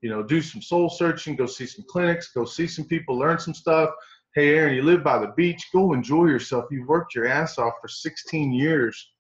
[0.01, 3.39] You know, do some soul searching, go see some clinics, go see some people, learn
[3.39, 3.89] some stuff.
[4.36, 5.65] Hey, Aaron, you live by the beach.
[5.73, 6.65] Go enjoy yourself.
[6.69, 9.11] You've worked your ass off for 16 years,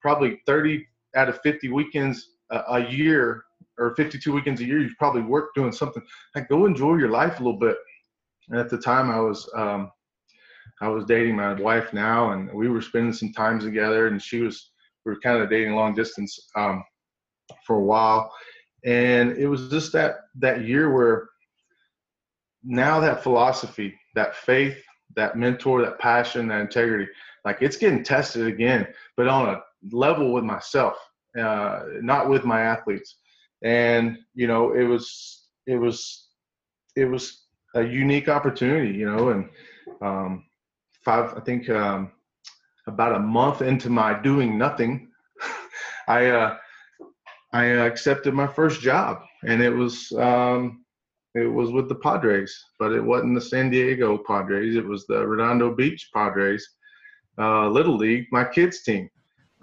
[0.00, 3.44] probably 30 out of 50 weekends a, year
[3.78, 6.02] or 52 weekends a year, you've probably worked doing something.
[6.34, 7.76] Like, go enjoy your life a little bit.
[8.50, 9.90] And at the time, I was um,
[10.80, 14.06] I was dating my wife now, and we were spending some time together.
[14.06, 14.70] And she was
[15.04, 16.84] we were kind of dating long distance um,
[17.66, 18.32] for a while,
[18.84, 21.28] and it was just that that year where
[22.62, 24.82] now that philosophy, that faith,
[25.16, 27.06] that mentor, that passion, that integrity,
[27.44, 28.86] like it's getting tested again,
[29.16, 30.96] but on a level with myself,
[31.38, 33.16] uh, not with my athletes.
[33.62, 36.28] And you know it was it was
[36.96, 39.48] it was a unique opportunity you know and
[40.02, 40.44] um,
[41.04, 42.12] five i think um,
[42.86, 45.08] about a month into my doing nothing
[46.08, 46.56] i uh,
[47.52, 49.22] i accepted my first job.
[49.46, 50.84] And it was um,
[51.34, 54.76] it was with the padres but it wasn't the san diego padres.
[54.76, 56.66] It was the redondo beach padres
[57.38, 59.08] uh, little league my kids team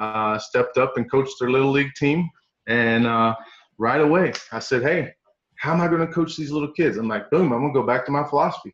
[0.01, 2.27] uh, stepped up and coached their little league team
[2.67, 3.35] and uh,
[3.77, 4.33] right away.
[4.51, 5.13] I said, hey,
[5.55, 6.97] how am I going to coach these little kids?
[6.97, 8.73] I'm like, boom, I'm going to go back to my philosophy.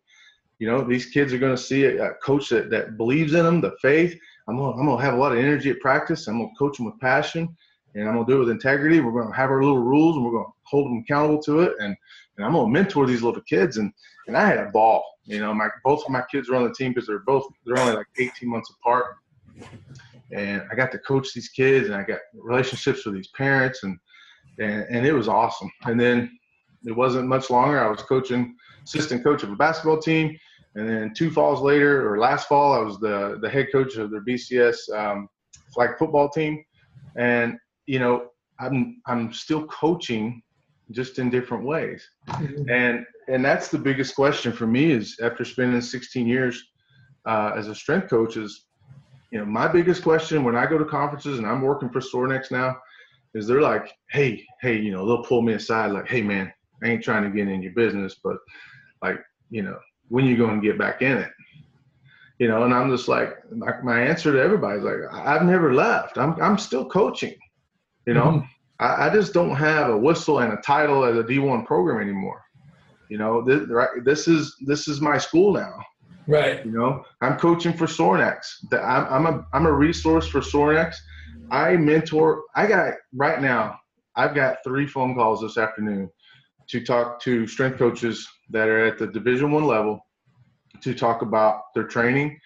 [0.59, 3.59] You know, these kids are going to see a, coach that, that believes in them,
[3.59, 4.17] the faith.
[4.47, 6.27] I'm going, I'm going to have a lot of energy at practice.
[6.27, 7.55] I'm going to coach them with passion
[7.93, 9.01] and I'm going to do it with integrity.
[9.01, 11.59] We're going to have our little rules and we're going to hold them accountable to
[11.61, 11.73] it.
[11.79, 11.95] And,
[12.37, 13.77] and I'm going to mentor these little kids.
[13.77, 13.91] And,
[14.27, 15.03] and I had a ball.
[15.25, 17.77] You know, my both of my kids are on the team because they're both, they're
[17.77, 19.17] only like 18 months apart.
[20.31, 23.97] And I got to coach these kids and I got relationships with these parents and,
[24.59, 25.71] and, and it was awesome.
[25.85, 26.37] And then
[26.85, 27.79] it wasn't much longer.
[27.79, 30.37] I was coaching, assistant coach of a basketball team,
[30.75, 34.11] and then two falls later, or last fall, I was the the head coach of
[34.11, 35.27] their BCS um,
[35.73, 36.63] flag football team.
[37.15, 37.57] And
[37.87, 38.27] you know,
[38.59, 40.41] I'm I'm still coaching,
[40.91, 42.07] just in different ways.
[42.27, 42.69] Mm-hmm.
[42.69, 46.63] And and that's the biggest question for me is after spending 16 years
[47.27, 48.66] uh, as a strength coach is,
[49.31, 52.51] you know, my biggest question when I go to conferences and I'm working for Sorinex
[52.51, 52.77] now
[53.33, 56.51] is they're like, hey, hey, you know, they'll pull me aside like, hey, man,
[56.83, 58.37] I ain't trying to get in your business, but
[59.01, 59.19] like,
[59.49, 59.77] you know,
[60.09, 61.31] when you going to get back in it?
[62.39, 65.73] You know, and I'm just like, my, my answer to everybody is like, I've never
[65.73, 66.17] left.
[66.17, 67.35] I'm, I'm still coaching.
[68.05, 68.45] You know, mm-hmm.
[68.79, 72.41] I, I just don't have a whistle and a title as a D1 program anymore.
[73.09, 75.73] You know, this, right, this is this is my school now.
[76.27, 76.65] Right.
[76.65, 78.39] You know, I'm coaching for Sorinex.
[78.73, 80.95] I'm, I'm a I'm a resource for Sorinex
[81.51, 82.43] I mentor.
[82.55, 83.79] I got right now.
[84.15, 86.09] I've got three phone calls this afternoon
[86.69, 90.05] to talk to strength coaches that are at the Division One level
[90.81, 92.39] to talk about their training,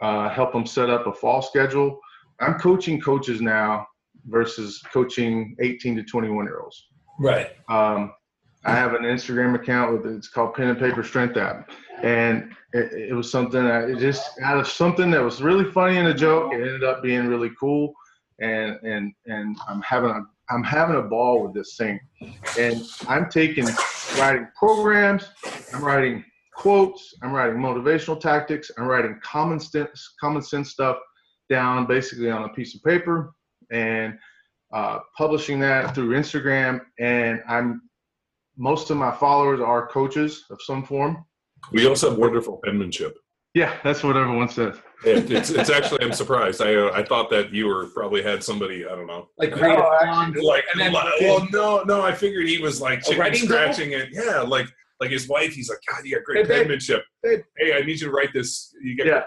[0.00, 1.98] uh, help them set up a fall schedule.
[2.40, 3.86] I'm coaching coaches now
[4.26, 6.88] versus coaching 18 to 21 year olds.
[7.18, 7.50] Right.
[7.68, 8.12] Um,
[8.64, 11.70] I have an Instagram account with it's called Pen and Paper Strength App,
[12.02, 15.98] and it, it was something that it just out of something that was really funny
[15.98, 17.92] and a joke, it ended up being really cool,
[18.40, 21.98] and and and I'm having a I'm having a ball with this thing,
[22.58, 23.66] and I'm taking
[24.18, 25.28] writing programs,
[25.74, 30.98] I'm writing quotes, I'm writing motivational tactics, I'm writing common sense common sense stuff
[31.50, 33.34] down basically on a piece of paper,
[33.72, 34.16] and
[34.72, 37.82] uh, publishing that through Instagram, and I'm
[38.56, 41.24] most of my followers are coaches of some form.
[41.72, 43.16] We also have wonderful penmanship.
[43.54, 44.76] Yeah, that's what everyone says.
[45.04, 46.62] It, it's, it's actually I'm surprised.
[46.62, 49.98] I uh, I thought that you were probably had somebody I don't know Like, oh,
[50.02, 53.92] actually, like and then- well no no I figured he was like chicken writing scratching
[53.92, 54.66] it yeah like
[55.00, 57.40] like his wife he's like God you got great Hey, penmanship Babe.
[57.58, 59.22] hey I need you to write this you get Yeah.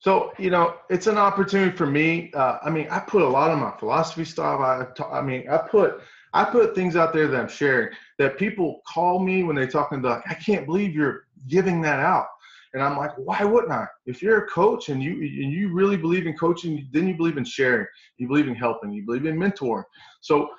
[0.00, 2.30] So you know, it's an opportunity for me.
[2.32, 4.60] Uh, I mean, I put a lot of my philosophy stuff.
[4.60, 6.00] I, I mean, I put
[6.36, 9.98] I put things out there that I'm sharing that people call me when they're talking
[9.98, 10.22] about.
[10.28, 12.26] I can't believe you're giving that out,
[12.74, 13.86] and I'm like, why wouldn't I?
[14.04, 17.38] If you're a coach and you and you really believe in coaching, then you believe
[17.38, 17.86] in sharing.
[18.18, 18.92] You believe in helping.
[18.92, 19.84] You believe in mentoring.
[20.20, 20.50] So,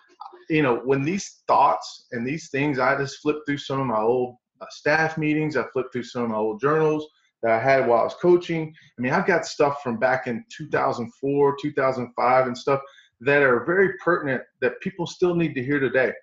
[0.49, 4.01] you know, when these thoughts and these things, I just flip through some of my
[4.01, 5.57] old uh, staff meetings.
[5.57, 7.05] I flip through some of my old journals
[7.43, 8.73] that I had while I was coaching.
[8.97, 12.81] I mean, I've got stuff from back in 2004, 2005, and stuff
[13.21, 16.13] that are very pertinent that people still need to hear today.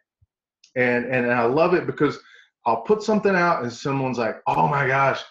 [0.76, 2.18] And and I love it because
[2.66, 5.22] I'll put something out and someone's like, "Oh my gosh,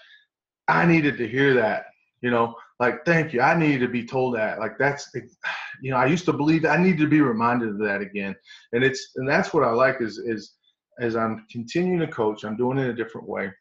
[0.67, 1.85] I needed to hear that."
[2.21, 3.41] You know, like thank you.
[3.41, 4.59] I needed to be told that.
[4.59, 5.09] Like that's,
[5.81, 8.35] you know, I used to believe I needed to be reminded of that again.
[8.71, 10.53] And it's and that's what I like is is
[10.99, 13.51] as I'm continuing to coach, I'm doing it a different way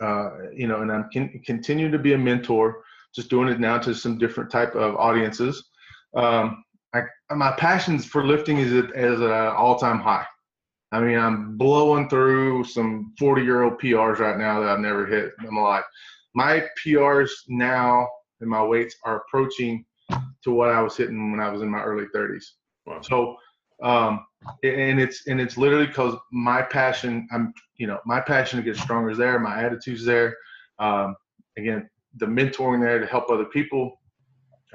[0.00, 2.82] uh, you know, and I'm con- continue to be a mentor,
[3.14, 5.70] just doing it now to some different type of audiences.
[6.14, 6.64] Um,
[6.96, 10.26] I, my passions for lifting is at, is an all-time high.
[10.92, 15.54] I mean, I'm blowing through some 40-year-old PRs right now that I've never hit in
[15.54, 15.84] my life.
[16.34, 18.08] My PRs now
[18.40, 19.84] and my weights are approaching
[20.44, 22.44] to what I was hitting when I was in my early 30s.
[22.86, 23.00] Wow.
[23.00, 23.36] So,
[23.82, 24.24] um,
[24.62, 27.26] and it's and it's literally because my passion.
[27.32, 29.38] I'm you know my passion to get stronger is there.
[29.38, 30.36] My attitude's there.
[30.78, 31.16] Um,
[31.58, 34.00] again, the mentoring there to help other people.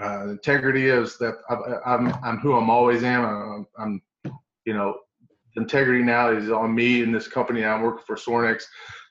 [0.02, 3.24] Uh, integrity is that I, I'm I'm who I'm always am.
[3.24, 4.34] I'm, I'm
[4.66, 4.98] you know
[5.58, 7.64] integrity now is on me in this company.
[7.64, 8.64] I'm working for Sorinex,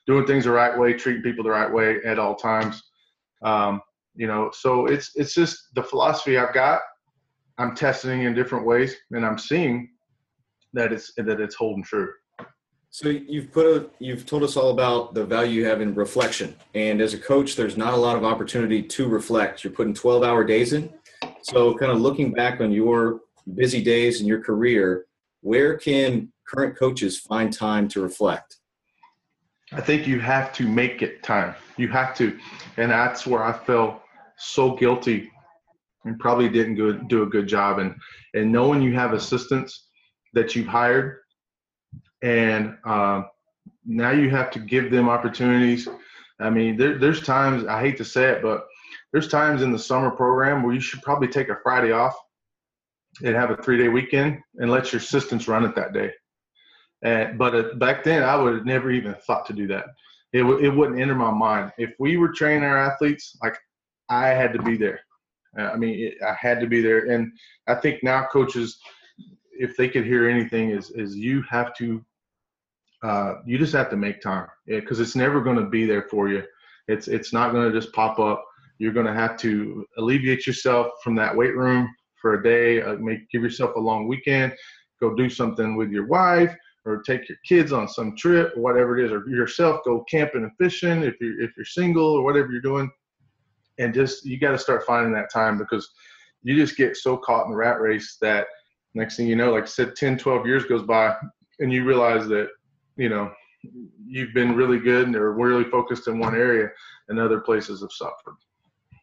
[0.05, 2.81] doing things the right way, treating people the right way at all times.
[3.43, 3.81] Um,
[4.15, 6.81] you know, so it's it's just the philosophy I've got.
[7.57, 9.89] I'm testing in different ways, and I'm seeing
[10.73, 12.11] that it's that it's holding true.
[12.93, 16.57] So you've put a, you've told us all about the value you have in reflection,
[16.75, 19.63] and as a coach, there's not a lot of opportunity to reflect.
[19.63, 20.93] You're putting 12-hour days in,
[21.41, 23.21] so kind of looking back on your
[23.55, 25.05] busy days in your career,
[25.39, 28.57] where can current coaches find time to reflect?
[29.71, 31.55] I think you have to make it time.
[31.77, 32.37] You have to,
[32.75, 34.01] and that's where I felt
[34.37, 35.31] so guilty
[36.03, 37.79] and probably didn't do a good job.
[37.79, 37.95] And
[38.33, 39.87] and knowing you have assistants
[40.33, 41.20] that you've hired,
[42.21, 43.29] and um,
[43.85, 45.87] now you have to give them opportunities.
[46.39, 48.65] I mean, there, there's times I hate to say it, but
[49.11, 52.15] there's times in the summer program where you should probably take a Friday off
[53.23, 56.11] and have a three day weekend and let your assistants run it that day.
[57.03, 59.85] And, but uh, back then, I would have never even thought to do that.
[60.33, 61.71] It, w- it wouldn't enter my mind.
[61.77, 63.57] If we were training our athletes, like
[64.09, 65.01] I had to be there.
[65.57, 67.11] Uh, I mean, it, I had to be there.
[67.11, 67.31] And
[67.67, 68.79] I think now coaches,
[69.51, 72.05] if they could hear anything, is is you have to,
[73.03, 76.29] uh, you just have to make time because it's never going to be there for
[76.29, 76.43] you.
[76.87, 78.45] It's it's not going to just pop up.
[78.77, 81.89] You're going to have to alleviate yourself from that weight room
[82.21, 82.81] for a day.
[82.81, 84.53] Uh, make give yourself a long weekend.
[84.99, 88.97] Go do something with your wife or take your kids on some trip or whatever
[88.97, 92.51] it is, or yourself go camping and fishing if you're if you're single or whatever
[92.51, 92.89] you're doing.
[93.79, 95.89] And just you got to start finding that time because
[96.43, 98.47] you just get so caught in the rat race that
[98.93, 101.15] next thing you know, like I said, 10, 12 years goes by
[101.59, 102.49] and you realize that,
[103.01, 103.31] you know,
[104.05, 106.69] you've been really good and or really focused in one area
[107.09, 108.35] and other places have suffered.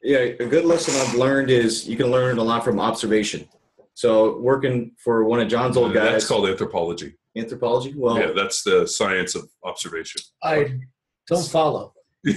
[0.02, 3.48] Yeah, a good lesson I've learned is you can learn a lot from observation.
[3.94, 7.14] So working for one of John's old guys, That's called anthropology.
[7.36, 7.94] anthropology.
[7.96, 10.20] Well, yeah, that's the science of observation.
[10.44, 10.78] I
[11.26, 11.94] don't follow.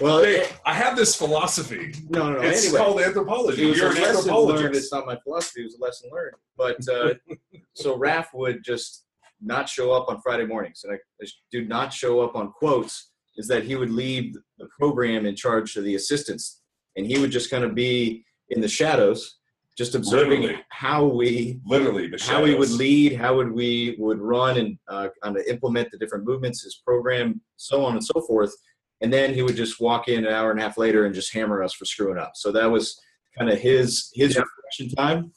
[0.00, 1.94] well, Hey, I have this philosophy.
[2.10, 2.48] no, no, no.
[2.48, 3.64] It's anyway, called anthropology.
[3.64, 4.76] it was You're a an lesson learned.
[4.76, 5.62] It's not my philosophy.
[5.62, 6.36] It was a lesson learned.
[6.56, 7.14] But uh,
[7.74, 9.06] so Raph would just
[9.42, 13.08] not show up on Friday mornings, and I, I do not show up on quotes.
[13.36, 16.60] Is that he would leave the program in charge of the assistants,
[16.96, 19.38] and he would just kind of be in the shadows,
[19.78, 20.62] just observing Literally.
[20.70, 25.08] how we Literally, the how we would lead, how would we would run and uh,
[25.22, 28.52] kind of implement the different movements, his program, so on and so forth.
[29.00, 31.32] And then he would just walk in an hour and a half later and just
[31.32, 32.32] hammer us for screwing up.
[32.34, 33.00] So that was
[33.38, 34.42] kind of his his Yeah.
[34.42, 35.32] reflection time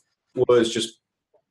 [0.49, 0.99] was just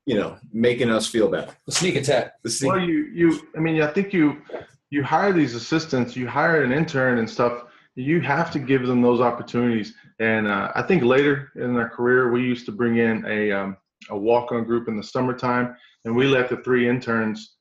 [0.06, 1.52] you know making us feel better.
[1.66, 2.34] The sneak attack.
[2.42, 4.42] The sneak- Well, you, you, I mean, I think you,
[4.90, 7.64] you hire these assistants, you hire an intern and stuff.
[7.94, 9.94] You have to give them those opportunities.
[10.18, 13.76] And uh, I think later in their career, we used to bring in a, um,
[14.10, 17.56] a walk-on group in the summertime, and we let the three interns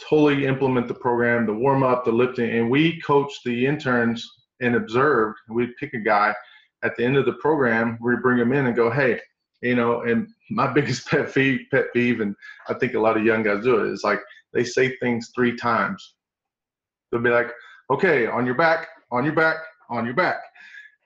[0.00, 4.26] totally implement the program, the warm up, the lifting, and we coached the interns
[4.60, 5.38] and observed.
[5.48, 6.34] We'd pick a guy
[6.82, 7.98] at the end of the program.
[8.00, 9.20] We bring him in and go, hey,
[9.62, 10.02] you know.
[10.02, 12.34] And my biggest pet peeve, pet peeve, and
[12.68, 14.20] I think a lot of young guys do it, is like
[14.52, 16.14] they say things three times.
[17.10, 17.50] They'll be like,
[17.90, 19.56] okay, on your back, on your back,
[19.88, 20.40] on your back.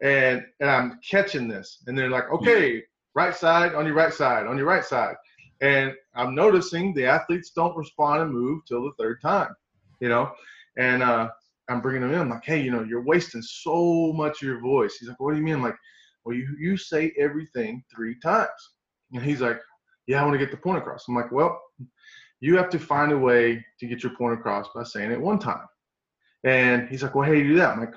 [0.03, 1.83] And and I'm catching this.
[1.87, 2.83] And they're like, okay,
[3.15, 5.17] right side, on your right side, on your right side.
[5.61, 9.55] And I'm noticing the athletes don't respond and move till the third time,
[10.01, 10.33] you know.
[10.77, 11.31] And uh,
[11.69, 12.21] I'm bringing them in.
[12.21, 14.97] I'm like, hey, you know, you're wasting so much of your voice.
[14.97, 15.55] He's like, what do you mean?
[15.55, 15.77] I'm like,
[16.25, 18.49] well, you you say everything three times.
[19.13, 19.61] And he's like,
[20.07, 21.05] yeah, I want to get the point across.
[21.09, 21.61] I'm like, well,
[22.41, 25.39] you have to find a way to get your point across by saying it one
[25.39, 25.67] time.
[26.45, 27.71] And he's like, well, how do you do that?
[27.71, 27.95] I'm like,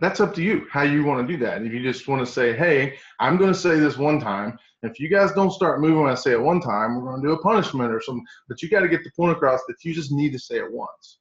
[0.00, 1.58] that's up to you how you want to do that.
[1.58, 4.58] And if you just want to say, hey, I'm going to say this one time.
[4.82, 7.28] If you guys don't start moving when I say it one time, we're going to
[7.28, 8.24] do a punishment or something.
[8.48, 10.72] But you got to get the point across that you just need to say it
[10.72, 11.18] once.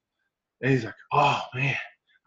[0.62, 1.76] And he's like, oh, man.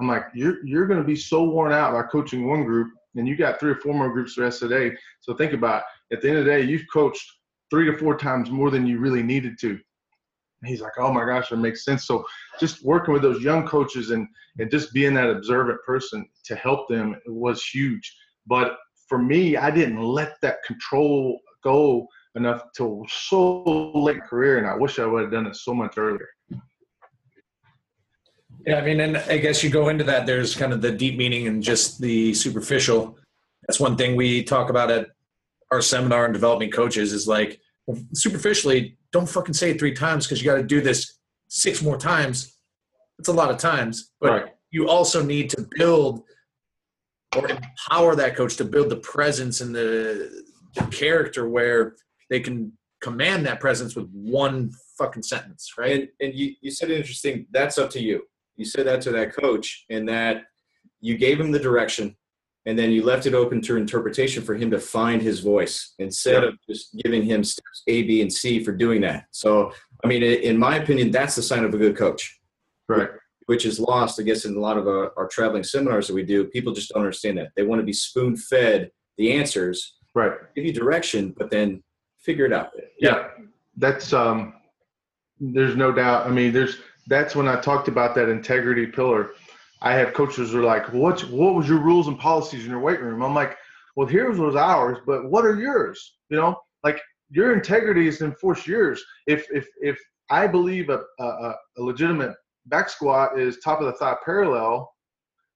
[0.01, 3.27] I'm like, you're, you're going to be so worn out by coaching one group, and
[3.27, 4.97] you got three or four more groups the rest of the day.
[5.21, 6.17] So think about it.
[6.17, 7.25] At the end of the day, you've coached
[7.71, 9.71] three to four times more than you really needed to.
[9.71, 12.07] And he's like, oh my gosh, that makes sense.
[12.07, 12.25] So
[12.59, 16.89] just working with those young coaches and and just being that observant person to help
[16.89, 18.15] them was huge.
[18.47, 18.77] But
[19.09, 24.67] for me, I didn't let that control go enough till so late in career, and
[24.67, 26.29] I wish I would have done it so much earlier.
[28.67, 30.27] Yeah, I mean, and I guess you go into that.
[30.27, 33.19] There's kind of the deep meaning and just the superficial.
[33.67, 35.09] That's one thing we talk about at
[35.71, 37.61] our seminar on developing coaches is like
[38.15, 41.97] superficially, don't fucking say it three times because you got to do this six more
[41.97, 42.59] times.
[43.19, 44.53] It's a lot of times, but Right.
[44.71, 46.23] you also need to build
[47.37, 50.45] or empower that coach to build the presence and the,
[50.75, 51.95] the character where
[52.29, 55.93] they can command that presence with one fucking sentence, right?
[56.01, 57.47] And and you, you said interesting.
[57.53, 58.23] That's up to you.
[58.61, 60.43] You said that to that coach, and that
[61.01, 62.15] you gave him the direction,
[62.67, 66.45] and then you left it open to interpretation for him to find his voice instead
[66.45, 69.25] of just giving him steps A, B, and C for doing that.
[69.31, 69.73] So,
[70.05, 72.39] I mean, in my opinion, that's the sign of a good coach.
[72.87, 73.09] Right.
[73.47, 76.23] Which is lost, I guess, in a lot of our, our traveling seminars that we
[76.23, 76.45] do.
[76.45, 77.53] People just don't understand that.
[77.57, 80.33] They want to be spoon fed the answers, Right.
[80.55, 81.83] give you direction, but then
[82.19, 82.73] figure it out.
[82.99, 83.29] Yeah,
[83.79, 84.53] that's um.
[85.43, 86.27] There's no doubt.
[86.27, 86.77] I mean, there's
[87.11, 89.33] that's when I talked about that integrity pillar.
[89.83, 92.81] I have coaches who are like, "What what was your rules and policies in your
[92.81, 93.59] weight room?" I'm like,
[93.97, 97.01] "Well, here's was ours, but what are yours?" You know, like
[97.31, 99.05] your integrity is enforced yours.
[99.27, 99.99] If if if
[100.31, 101.25] I believe a a,
[101.79, 102.35] a legitimate
[102.67, 104.91] back squat is top of the thigh parallel,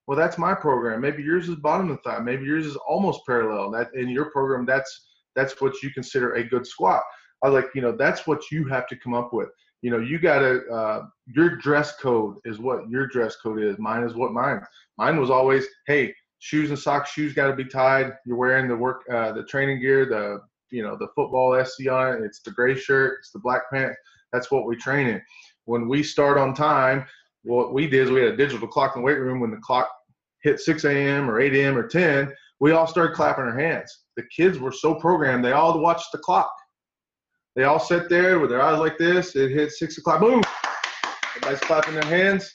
[0.06, 1.00] well, that's my program.
[1.00, 2.18] Maybe yours is bottom of the thigh.
[2.18, 3.70] Maybe yours is almost parallel.
[3.70, 7.02] That in your program, that's that's what you consider a good squat.
[7.42, 9.50] I was like, you know, that's what you have to come up with.
[9.84, 13.78] You know, you got to, uh, your dress code is what your dress code is.
[13.78, 14.62] Mine is what mine.
[14.96, 18.14] Mine was always, hey, shoes and socks, shoes got to be tied.
[18.24, 22.14] You're wearing the work, uh, the training gear, the, you know, the football SC on
[22.14, 22.24] it.
[22.24, 23.98] It's the gray shirt, it's the black pants
[24.32, 25.20] That's what we train in.
[25.66, 27.04] When we start on time,
[27.42, 29.38] what we did is we had a digital clock in the weight room.
[29.38, 29.90] When the clock
[30.44, 31.30] hit 6 a.m.
[31.30, 31.76] or 8 a.m.
[31.76, 34.04] or 10, we all started clapping our hands.
[34.16, 36.50] The kids were so programmed, they all watched the clock.
[37.56, 39.36] They all sit there with their eyes like this.
[39.36, 40.42] It hits six o'clock, boom.
[41.36, 42.52] Everybody's clapping their hands.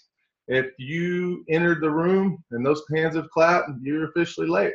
[0.48, 4.74] If you entered the room and those hands have clapped, you're officially late.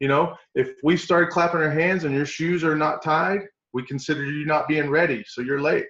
[0.00, 3.40] You know, if we started clapping our hands and your shoes are not tied,
[3.72, 5.86] we consider you not being ready, so you're late.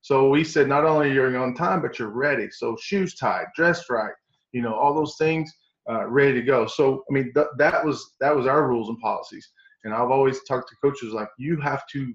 [0.00, 2.48] So we said not only you're on time, but you're ready.
[2.50, 4.12] So shoes tied, dressed right,
[4.52, 5.52] you know, all those things
[5.90, 6.66] uh, ready to go.
[6.66, 9.50] So I mean, th- that was that was our rules and policies.
[9.84, 12.12] And I've always talked to coaches like you have to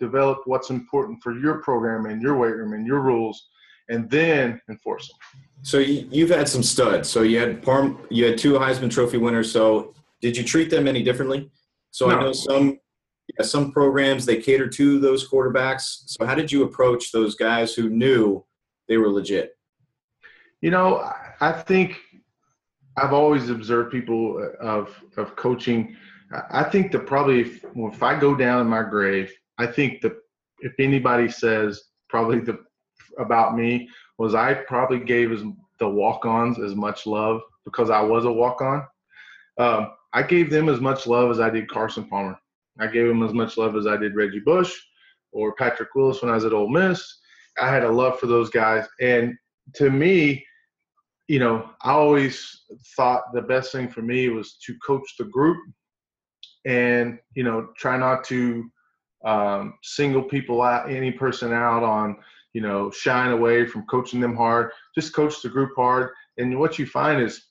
[0.00, 3.48] develop what's important for your program and your weight room and your rules,
[3.88, 5.42] and then enforce them.
[5.62, 7.08] So you, you've had some studs.
[7.08, 9.50] So you had Parm, you had two Heisman Trophy winners.
[9.50, 11.50] So did you treat them any differently?
[11.90, 12.78] So I know some,
[13.38, 16.02] yeah, some programs they cater to those quarterbacks.
[16.06, 18.44] So how did you approach those guys who knew
[18.88, 19.56] they were legit?
[20.60, 20.98] You know,
[21.40, 22.00] I- think
[22.98, 25.96] I've always observed people uh, of of coaching
[26.50, 30.16] I think that probably if, if I go down in my grave, I think that
[30.60, 32.58] if anybody says probably the
[33.18, 33.88] about me
[34.18, 35.42] was I probably gave as,
[35.78, 38.86] the walk-ons as much love because I was a walk-on.
[39.58, 42.38] Um, I gave them as much love as I did Carson Palmer.
[42.78, 44.74] I gave him as much love as I did Reggie Bush
[45.32, 47.18] or Patrick Willis when I was at Ole Miss.
[47.58, 49.34] I had a love for those guys, and
[49.74, 50.44] to me,
[51.28, 52.64] you know, I always
[52.96, 55.58] thought the best thing for me was to coach the group
[56.64, 58.70] and, you know, try not to
[59.26, 62.16] um, single people out, any person out on,
[62.54, 64.70] you know, shine away from coaching them hard.
[64.94, 66.10] Just coach the group hard.
[66.38, 67.48] And what you find is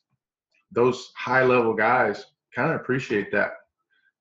[0.72, 3.52] those high level guys kind of appreciate that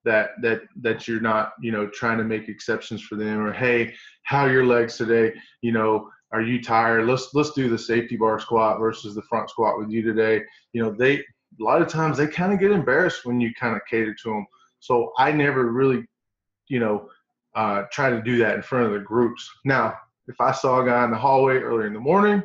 [0.05, 3.95] that that that you're not you know trying to make exceptions for them or hey
[4.25, 5.33] how are your legs today
[5.63, 7.07] you know are you tired?
[7.07, 10.43] Let's let's do the safety bar squat versus the front squat with you today.
[10.73, 13.77] You know, they a lot of times they kind of get embarrassed when you kind
[13.77, 14.47] of cater to them.
[14.81, 16.05] So I never really,
[16.67, 17.09] you know,
[17.55, 19.49] uh, try to do that in front of the groups.
[19.65, 19.95] Now,
[20.27, 22.43] if I saw a guy in the hallway early in the morning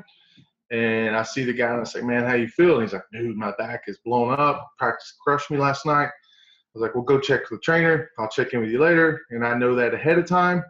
[0.72, 2.76] and I see the guy and I say, man, how you feel?
[2.76, 4.70] And he's like, dude, my back is blown up.
[4.78, 6.10] Practice crushed me last night.
[6.10, 8.12] I was like, well, go check with the trainer.
[8.20, 9.22] I'll check in with you later.
[9.32, 10.64] And I know that ahead of time.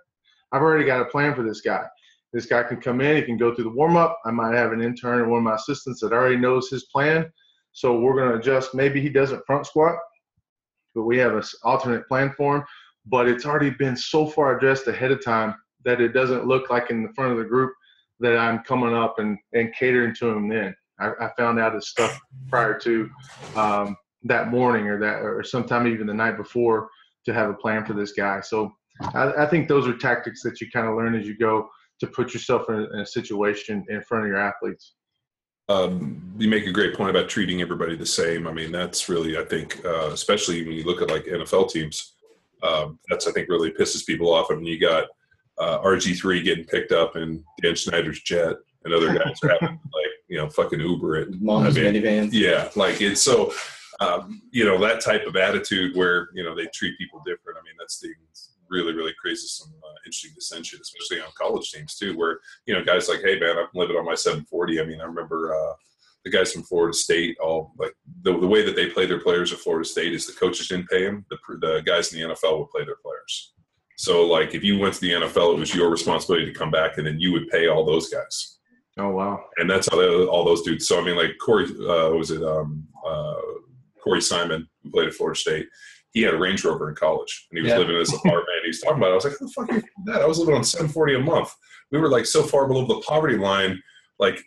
[0.52, 1.86] I've already got a plan for this guy.
[2.32, 4.20] This guy can come in, he can go through the warm up.
[4.24, 7.30] I might have an intern or one of my assistants that already knows his plan.
[7.72, 8.76] So we're going to adjust.
[8.76, 9.96] Maybe he doesn't front squat,
[10.94, 12.64] but we have an alternate plan for him.
[13.06, 16.90] But it's already been so far addressed ahead of time that it doesn't look like
[16.90, 17.74] in the front of the group
[18.20, 20.76] that I'm coming up and, and catering to him then.
[21.00, 22.20] I, I found out his stuff
[22.50, 23.10] prior to
[23.56, 26.90] um, that morning or that or sometime even the night before
[27.26, 28.42] to have a plan for this guy.
[28.42, 28.72] So
[29.14, 31.70] I, I think those are tactics that you kind of learn as you go
[32.02, 34.94] to put yourself in a, in a situation in front of your athletes.
[35.70, 38.48] Um, you make a great point about treating everybody the same.
[38.48, 42.14] I mean, that's really, I think, uh, especially when you look at like NFL teams,
[42.64, 44.48] um, that's I think really pisses people off.
[44.50, 45.06] I mean, you got
[45.58, 48.56] uh, RG3 getting picked up in Dan Snyder's jet,
[48.86, 51.42] and other guys are having like you know fucking Uber it.
[51.42, 52.30] Mom's I mean, minivans.
[52.32, 53.54] Yeah, like it's so
[54.00, 57.60] um, you know that type of attitude where you know they treat people different.
[57.60, 58.10] I mean, that's the
[58.70, 62.84] really, really creates some uh, interesting dissension, especially on college teams too, where you know
[62.84, 64.80] guys like, hey man, I'm living on my 740.
[64.80, 65.74] I mean, I remember uh,
[66.26, 67.94] the guys from Florida State, all like
[68.24, 70.90] the, the way that they play their players at Florida State is the coaches didn't
[70.90, 71.26] pay them.
[71.30, 73.54] The, the guys in the NFL would play their players.
[73.98, 76.98] So like if you went to the NFL, it was your responsibility to come back,
[76.98, 78.60] and then you would pay all those guys.
[78.98, 79.44] Oh wow!
[79.58, 80.88] And that's how they, all those dudes.
[80.88, 83.36] So I mean, like Corey, uh, was it um, uh,
[84.04, 85.68] Corey Simon who played at Florida State?
[86.12, 87.78] he had a Range Rover in college and he was yeah.
[87.78, 88.48] living in his apartment.
[88.64, 89.12] and was talking about it.
[89.12, 90.22] I was like, how the fuck you that?
[90.22, 91.54] I was living on 740 a month.
[91.92, 93.82] We were like so far below the poverty line.
[94.18, 94.44] Like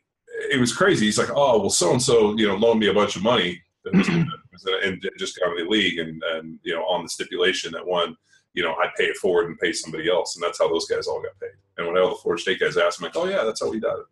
[0.50, 1.06] it was crazy.
[1.06, 5.38] He's like, oh, well, so-and-so, you know, loaned me a bunch of money and just
[5.38, 8.16] got in the league and, and, you know, on the stipulation that one,
[8.54, 10.36] you know, I pay it forward and pay somebody else.
[10.36, 11.56] And that's how those guys all got paid.
[11.78, 13.80] And when all the Florida State guys asked, I'm like, oh yeah, that's how we
[13.80, 14.06] did it.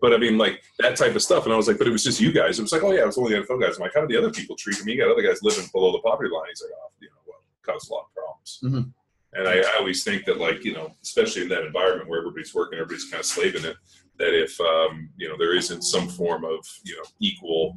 [0.00, 1.44] But I mean, like that type of stuff.
[1.44, 2.58] And I was like, but it was just you guys.
[2.58, 3.76] It was like, oh yeah, it was only the NFL guys.
[3.76, 4.92] I'm like, how did the other people treat me?
[4.92, 6.46] You got other guys living below the poverty line.
[6.48, 8.60] He's like, oh, you know, well, caused a lot of problems.
[8.62, 8.90] Mm-hmm.
[9.32, 12.54] And I, I, always think that, like you know, especially in that environment where everybody's
[12.54, 13.76] working, everybody's kind of slaving it.
[14.20, 17.76] That if um, you know there isn't some form of you know equal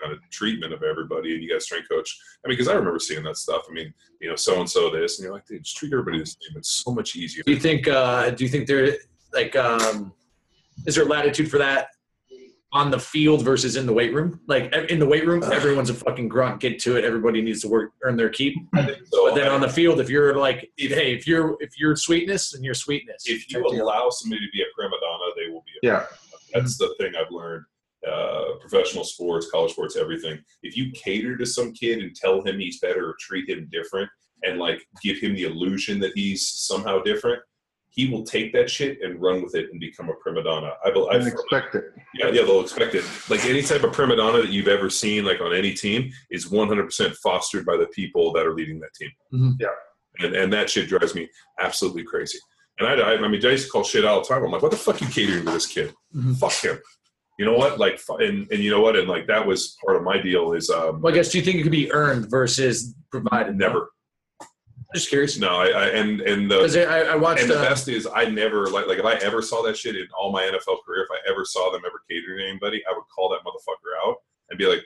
[0.00, 2.18] kind of treatment of everybody, and you got a strength coach.
[2.44, 3.62] I mean, because I remember seeing that stuff.
[3.68, 6.18] I mean, you know, so and so this, and you're like, dude, just treat everybody
[6.18, 6.56] the same.
[6.56, 7.44] It's so much easier.
[7.44, 7.86] Do you think?
[7.86, 8.96] Uh, do you think there
[9.32, 10.12] like um,
[10.86, 11.88] is there latitude for that
[12.72, 14.40] on the field versus in the weight room.
[14.46, 16.60] Like in the weight room, everyone's a fucking grunt.
[16.60, 17.04] Get to it.
[17.04, 18.54] Everybody needs to work, earn their keep.
[18.74, 19.28] So.
[19.28, 22.64] But then on the field, if you're like, hey, if you're if you're sweetness, and
[22.64, 23.24] you're sweetness.
[23.26, 25.11] If you allow somebody to be a prima donna, they will be.
[25.82, 26.04] Yeah.
[26.54, 27.64] That's the thing I've learned.
[28.06, 30.38] Uh, professional sports, college sports, everything.
[30.62, 34.10] If you cater to some kid and tell him he's better or treat him different,
[34.42, 37.40] and like give him the illusion that he's somehow different,
[37.90, 40.72] he will take that shit and run with it and become a prima donna.
[40.84, 41.84] I, I, I expect it.
[42.14, 43.04] Yeah, yeah, they'll expect it.
[43.28, 46.48] Like any type of prima donna that you've ever seen, like on any team, is
[46.48, 49.10] 100% fostered by the people that are leading that team.
[49.32, 49.50] Mm-hmm.
[49.60, 51.28] Yeah, and and that shit drives me
[51.60, 52.38] absolutely crazy.
[52.84, 54.44] And I, I, I mean, I used to call shit all the time.
[54.44, 55.94] I'm like, what the fuck are you catering to this kid?
[56.14, 56.34] Mm-hmm.
[56.34, 56.78] Fuck him.
[57.38, 57.78] You know what?
[57.78, 58.96] Like, and and you know what?
[58.96, 60.52] And like that was part of my deal.
[60.52, 63.56] Is um, well, I guess do you think it could be earned versus provided?
[63.56, 63.90] Never.
[64.40, 64.46] I'm
[64.94, 65.38] Just curious.
[65.38, 67.40] No, I, I and and the I, I, watched.
[67.40, 69.96] And the uh, best is I never like like if I ever saw that shit
[69.96, 72.92] in all my NFL career, if I ever saw them ever catering to anybody, I
[72.92, 74.16] would call that motherfucker out
[74.50, 74.84] and be like,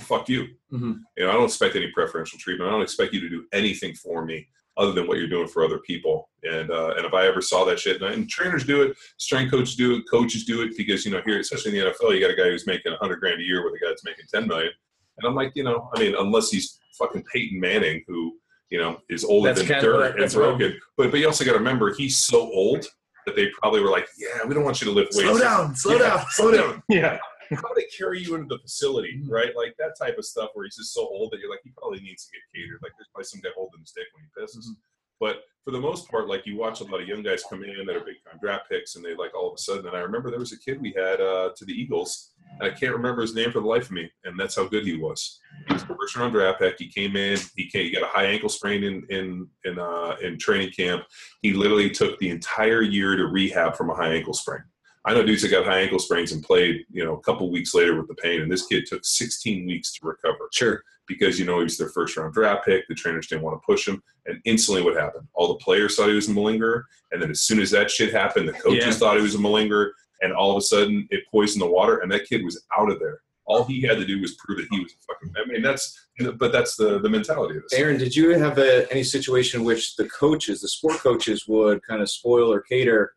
[0.00, 0.92] "Fuck you." Mm-hmm.
[1.16, 2.68] You know, I don't expect any preferential treatment.
[2.68, 5.64] I don't expect you to do anything for me other than what you're doing for
[5.64, 6.28] other people.
[6.42, 9.50] And uh, and if I ever saw that shit, and, and, trainers do it, strength
[9.50, 12.20] coaches do it, coaches do it because you know here, especially in the NFL, you
[12.20, 14.46] got a guy who's making 100 grand a year with a guy that's making 10
[14.48, 14.72] million.
[15.18, 18.34] And I'm like, you know, I mean, unless he's fucking Peyton Manning who
[18.70, 20.80] you know, is older That's than kind dirt and that's what- broken.
[20.96, 22.84] But but you also got to remember he's so old
[23.26, 25.28] that they probably were like, yeah, we don't want you to lift weights.
[25.28, 26.26] Slow down, slow Yeah, down.
[26.30, 26.82] slow down.
[26.88, 27.18] Yeah.
[27.50, 29.30] How do they carry you into the facility, Mm-hmm.
[29.32, 29.56] right?
[29.56, 32.00] Like that type of stuff where he's just so old that you're like, he probably
[32.00, 32.80] needs to get catered.
[32.82, 34.66] Like there's probably some guy holding his dick when he pisses.
[34.66, 34.80] Mm-hmm.
[35.20, 37.86] But for the most part, like you watch a lot of young guys come in
[37.86, 39.86] that are big time draft picks, and they like all of a sudden.
[39.86, 42.74] And I remember there was a kid we had uh, to the Eagles, and I
[42.74, 45.38] can't remember his name for the life of me, and that's how good he was.
[45.68, 46.78] He was the first round draft pick.
[46.78, 47.38] He came in.
[47.56, 51.04] He came, he got a high ankle sprain in in in uh, in training camp.
[51.40, 54.64] He literally took the entire year to rehab from a high ankle sprain.
[55.06, 57.74] I know dudes that got high ankle sprains and played, you know, a couple weeks
[57.74, 60.82] later with the pain, and this kid took 16 weeks to recover Sure.
[61.06, 62.88] because you know he was their first round draft pick.
[62.88, 65.28] The trainers didn't want to push him, and instantly what happened?
[65.34, 68.12] All the players thought he was a malingerer, and then as soon as that shit
[68.12, 68.92] happened, the coaches Yeah.
[68.92, 69.90] thought he was a malingerer,
[70.22, 72.98] and all of a sudden it poisoned the water, and that kid was out of
[72.98, 73.20] there.
[73.46, 75.34] All he had to do was prove that he was a fucking.
[75.36, 76.00] I mean, that's
[76.38, 77.74] but that's the the mentality of this.
[77.78, 81.82] Aaron, did you have a, any situation in which the coaches, the sport coaches, would
[81.82, 83.12] kind of spoil or cater,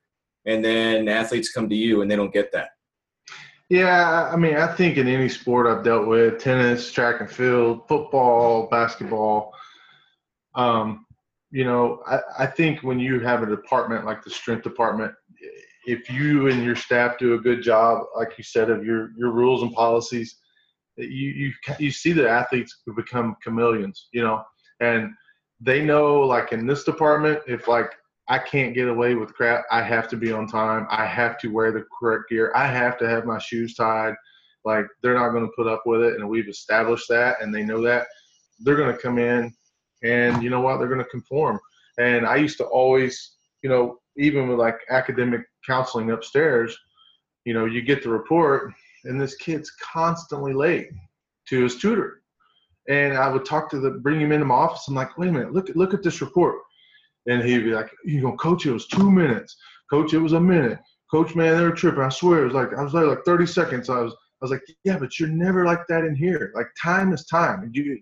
[0.48, 2.70] and then athletes come to you and they don't get that?
[3.70, 7.86] Yeah, I mean, I think in any sport I've dealt with, tennis, track and field,
[7.88, 9.54] football, basketball,
[10.56, 11.06] um,
[11.52, 15.14] you know, I, I think when you have a department like the strength department,
[15.86, 19.32] if you and your staff do a good job, like you said, of your your
[19.32, 20.38] rules and policies,
[20.98, 24.44] you you you see the athletes who become chameleons, you know,
[24.82, 25.12] and
[25.62, 27.92] they know like in this department, if like
[28.30, 29.64] I can't get away with crap.
[29.72, 30.86] I have to be on time.
[30.90, 32.52] I have to wear the correct gear.
[32.56, 34.16] I have to have my shoes tied.
[34.66, 37.64] Like they're not going to put up with it, and we've established that, and they
[37.64, 38.08] know that.
[38.60, 39.54] They're going to come in,
[40.04, 40.78] and you know what?
[40.78, 41.60] They're going to conform.
[42.00, 46.78] And I used to always, you know, even with like academic counseling upstairs,
[47.46, 48.74] you know, you get the report,
[49.06, 50.90] and this kid's constantly late
[51.48, 52.22] to his tutor.
[52.90, 54.88] And I would talk to the, bring him into my office.
[54.88, 56.56] I'm like, wait a minute, look, look at this report.
[57.28, 59.56] And he'd be like, you know, coach, it was two minutes.
[59.90, 60.80] Coach, it was a minute.
[61.12, 62.02] Coach, man, they were tripping.
[62.02, 63.90] I swear, it was like I was there like 30 seconds.
[63.90, 66.52] I was, I was like, yeah, but you're never like that in here.
[66.56, 67.70] Like time is time.
[67.74, 67.98] You,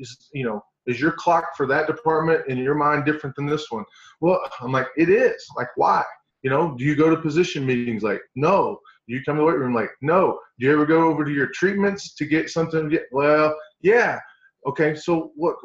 [0.00, 3.70] is, you know, is your clock for that department in your mind different than this
[3.70, 3.84] one?
[4.20, 5.44] Well, I'm like, it is.
[5.56, 6.02] Like, why?
[6.42, 8.02] You know, do you go to position meetings?
[8.02, 8.78] Like, no.
[9.08, 9.74] Do you come to the weight room?
[9.74, 10.38] Like, no.
[10.58, 12.88] Do you ever go over to your treatments to get something?
[12.88, 14.18] Get, well, yeah.
[14.66, 15.56] Okay, so what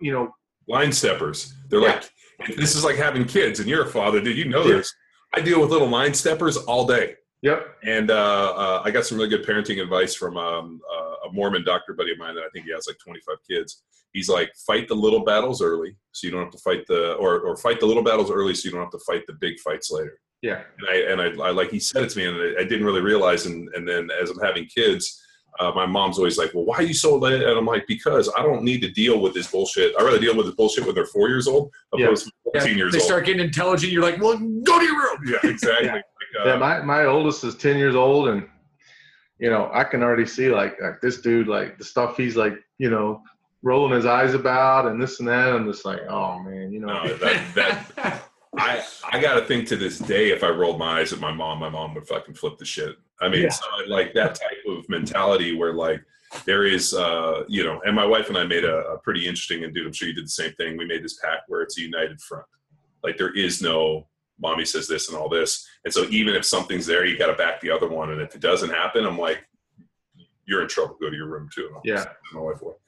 [0.00, 0.32] you know,
[0.68, 1.54] line steppers.
[1.68, 2.02] They're Yeah.
[2.40, 4.36] like, this is like having kids, and you're a father, dude.
[4.36, 4.76] You know Yeah.
[4.76, 4.92] this.
[5.34, 7.76] I deal with little line steppers all day, yep.
[7.82, 11.64] and uh, uh, I got some really good parenting advice from um, uh, a Mormon
[11.64, 13.82] doctor buddy of mine that I think he has like 25 kids.
[14.12, 17.40] He's like, fight the little battles early, so you don't have to fight the, or
[17.40, 19.90] or fight the little battles early, so you don't have to fight the big fights
[19.90, 20.18] later.
[20.42, 20.62] Yeah.
[20.78, 22.84] And I and I, I like he said it to me, and I, I didn't
[22.86, 23.46] really realize.
[23.46, 25.20] And and then as I'm having kids,
[25.58, 28.30] uh, my mom's always like, "Well, why are you so late?" And I'm like, "Because
[28.36, 29.94] I don't need to deal with this bullshit.
[29.98, 32.06] I rather deal with this bullshit when they're four years old, Yeah.
[32.06, 33.92] opposed to 14 years they old." start getting intelligent.
[33.92, 35.18] You're like, well, go to your room.
[35.26, 35.86] yeah, exactly.
[35.86, 36.00] Yeah.
[36.34, 38.46] Like, uh, Yeah, my, my oldest is 10 years old, and,
[39.38, 42.54] you know, I can already see, like, like this dude, like, the stuff he's, like,
[42.78, 43.22] you know,
[43.62, 45.52] rolling his eyes about and this and that.
[45.54, 47.04] I'm just like, oh, man, you know.
[47.04, 48.22] no, that, that
[48.58, 48.82] I
[49.12, 51.58] I got to think to this day, if I rolled my eyes at my mom,
[51.58, 52.96] my mom would fucking flip the shit.
[53.20, 53.48] I mean, Yeah.
[53.50, 56.02] so like that type of mentality where like
[56.44, 59.64] there is, uh, you know, and my wife and I made a, a pretty interesting,
[59.64, 60.76] and dude, I'm sure you did the same thing.
[60.76, 62.44] We made this pact where it's a united front.
[63.02, 64.08] Like there is no
[64.38, 67.34] mommy says this and all this, and so even if something's there, you got to
[67.34, 69.38] back the other one, and if it doesn't happen, I'm like,
[70.44, 70.96] you're in trouble.
[71.00, 71.70] Go to your room too.
[71.74, 72.04] I'll Yeah.
[72.34, 72.78] my wife will.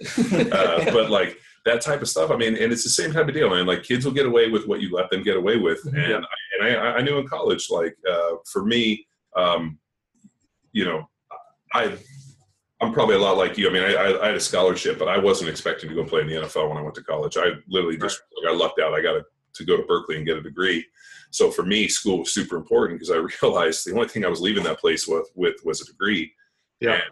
[0.53, 2.31] uh, but like that type of stuff.
[2.31, 3.67] I mean, and it's the same type of deal, man.
[3.67, 6.19] Like kids will get away with what you let them get away with, and Yeah.
[6.19, 9.07] I, and I, I knew in college, like uh, for me,
[9.37, 9.79] um,
[10.79, 11.09] you know,
[11.75, 11.99] I
[12.81, 13.69] I'm probably a lot like you.
[13.69, 16.21] I mean, I, I, I had a scholarship, but I wasn't expecting to go play
[16.21, 17.37] in the NFL when I went to college.
[17.37, 18.95] I literally just like, I lucked out.
[18.95, 19.25] I got to,
[19.55, 20.87] to go to Berkeley and get a degree.
[21.33, 24.41] So for me, school was super important because I realized the only thing I was
[24.41, 26.33] leaving that place with, with was a degree.
[26.81, 26.93] Yeah.
[26.93, 27.03] And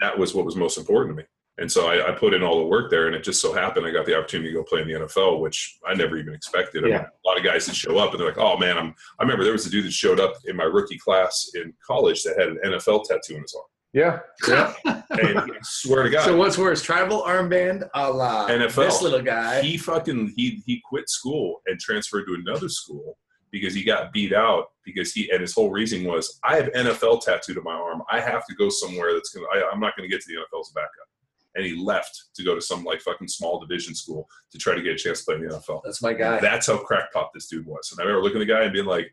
[0.00, 1.28] that was what was most important to me.
[1.58, 3.86] And so I, I put in all the work there, and it just so happened
[3.86, 6.82] I got the opportunity to go play in the NFL, which I never even expected.
[6.84, 8.94] I mean, a lot of guys that show up and they're like, "Oh man, I'm."
[9.20, 12.24] I remember there was a dude that showed up in my rookie class in college
[12.24, 14.18] that had an NFL tattoo in his arm, Yeah.
[14.48, 14.74] Yeah.
[15.10, 18.74] and I swear to God, So what's worse, tribal armband a la NFL.
[18.74, 19.62] this little guy?
[19.62, 23.16] he fucking he he quit school and transferred to another school
[23.52, 27.22] because he got beat out because he and his whole reasoning was I have NFL
[27.22, 28.02] tattooed on my arm.
[28.10, 29.46] I have to go somewhere that's gonna.
[29.54, 31.08] I, I'm not gonna get to the NFL as a backup.
[31.54, 34.82] And he left to go to some like fucking small division school to try to
[34.82, 35.82] get a chance to play in the NFL.
[35.84, 36.40] That's my guy.
[36.40, 37.92] That's how crackpot this dude was.
[37.92, 39.12] And I remember looking at the guy and being like,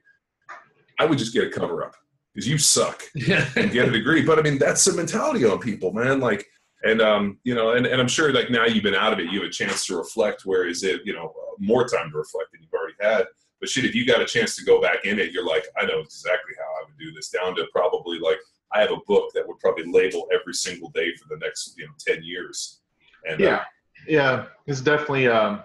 [1.00, 1.96] I would just get a cover up
[2.34, 4.24] because you suck and get a degree.
[4.24, 6.20] But I mean, that's the mentality on people, man.
[6.20, 6.48] Like,
[6.84, 9.32] And um, you know, and, and I'm sure like now you've been out of it,
[9.32, 10.46] you have a chance to reflect.
[10.46, 13.28] Where is it, you know, more time to reflect than you've already had.
[13.60, 15.86] But shit, if you got a chance to go back in it, you're like, I
[15.86, 17.30] know exactly how I would do this.
[17.30, 18.40] Down to probably like
[18.74, 21.86] I have a book that would probably label every single day for the next you
[21.86, 22.82] know ten years.
[23.28, 23.64] And yeah, uh,
[24.08, 25.64] yeah, it's definitely um,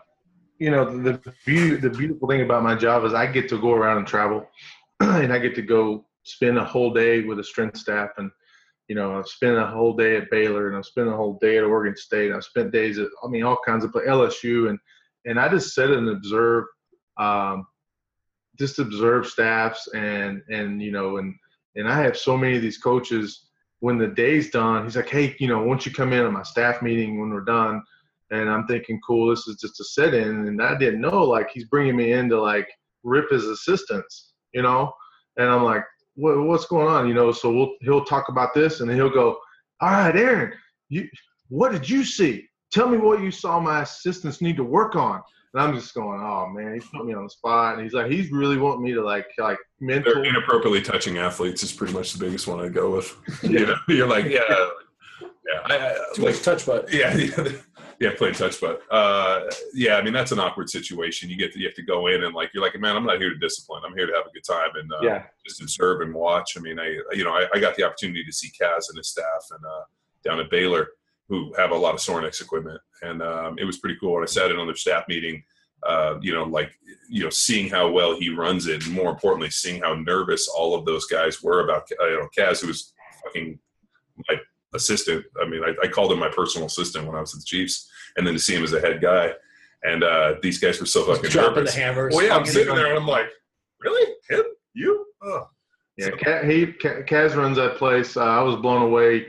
[0.58, 3.60] you know the the, be- the beautiful thing about my job is I get to
[3.60, 4.46] go around and travel,
[5.00, 8.30] and I get to go spend a whole day with a strength staff and
[8.88, 11.58] you know, I've spent a whole day at Baylor and I've spent a whole day
[11.58, 12.32] at Oregon State.
[12.32, 14.78] I've spent days at, I mean, all kinds of LSU, and
[15.24, 16.66] and I just sit and observe,
[17.18, 17.66] um,
[18.58, 21.34] just observe staffs and and you know, and
[21.76, 23.42] and I have so many of these coaches.
[23.80, 26.42] When the day's done, he's like, hey, you know, once you come in at my
[26.42, 27.82] staff meeting when we're done,
[28.30, 31.66] and I'm thinking, cool, this is just a sit-in, and I didn't know like he's
[31.66, 32.68] bringing me in to like
[33.04, 34.92] rip his assistants, you know,
[35.36, 37.06] and I'm like, what, what's going on?
[37.06, 39.38] You know, so we'll, he'll talk about this and he'll go,
[39.80, 40.52] all right, Aaron,
[40.88, 41.08] you,
[41.48, 42.46] what did you see?
[42.72, 45.22] Tell me what you saw my assistants need to work on.
[45.56, 47.76] And I'm just going, oh man, he's put me on the spot.
[47.76, 50.16] And he's like, he's really wanting me to like, like mentor.
[50.16, 53.16] They're inappropriately touching athletes is pretty much the biggest one I'd go with.
[53.42, 53.60] Yeah.
[53.60, 54.42] you know, you're like, yeah,
[55.22, 56.92] yeah, I, I, too like, much touch butt.
[56.92, 57.48] Yeah, yeah,
[58.00, 58.82] yeah, playing touch butt.
[58.90, 61.30] Uh, yeah, I mean that's an awkward situation.
[61.30, 63.18] You get to, you have to go in and like you're like, man, I'm not
[63.18, 63.82] here to discipline.
[63.86, 65.22] I'm here to have a good time and uh, yeah.
[65.46, 66.58] just observe and watch.
[66.58, 69.08] I mean, I you know I, I got the opportunity to see Kaz and his
[69.08, 69.84] staff and uh,
[70.22, 70.88] down at Baylor
[71.28, 74.14] who have a lot of Sorinex equipment, and um, it was pretty cool.
[74.14, 75.42] When I sat in on their staff meeting,
[75.84, 76.72] uh, you know, like
[77.08, 80.74] you know, seeing how well he runs it, and more importantly, seeing how nervous all
[80.74, 82.92] of those guys were about you know Kaz, who was
[83.24, 83.58] fucking
[84.28, 84.36] my
[84.74, 85.24] assistant.
[85.40, 87.90] I mean, I, I, called him my personal assistant when I was at the Chiefs,
[88.16, 89.32] and then to see him as a head guy.
[89.82, 91.74] And uh, these guys were so fucking dropping nervous.
[91.74, 92.14] the hammers.
[92.14, 93.28] Well, yeah, I'm sitting there and I'm like,
[93.80, 94.42] really, him,
[94.74, 95.06] you?
[95.22, 95.48] Oh.
[95.96, 96.46] Yeah, so.
[96.46, 98.16] he Kaz runs that place.
[98.16, 99.26] Uh, I was blown away.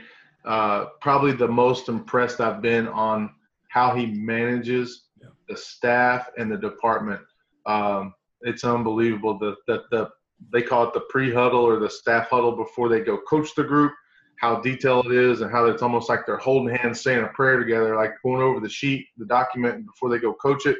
[0.48, 3.30] Uh, probably the most impressed I've been on
[3.68, 5.28] how he manages yeah.
[5.48, 7.20] the staff and the department.
[7.66, 9.38] Um, it's unbelievable.
[9.38, 10.10] The, the the
[10.52, 13.64] they call it the pre huddle or the staff huddle before they go coach the
[13.64, 13.92] group
[14.38, 17.58] how detailed it is and how it's almost like they're holding hands saying a prayer
[17.58, 20.78] together, like going over the sheet, the document before they go coach it.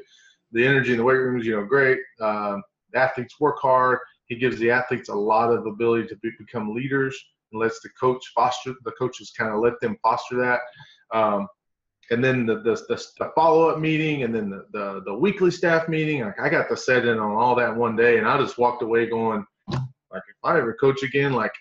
[0.52, 1.98] The energy in the weight room is, you know, great.
[2.20, 2.62] Um,
[2.92, 3.98] the athletes work hard.
[4.26, 7.20] He gives the athletes a lot of ability to be, become leaders
[7.52, 10.60] and lets the coach foster, the coaches kind of let them foster that.
[11.16, 11.48] Um,
[12.10, 15.88] and then the, the, the, the follow-up meeting and then the, the, the weekly staff
[15.88, 18.58] meeting, like I got to set in on all that one day and I just
[18.58, 21.52] walked away going, like, if I ever coach again, like,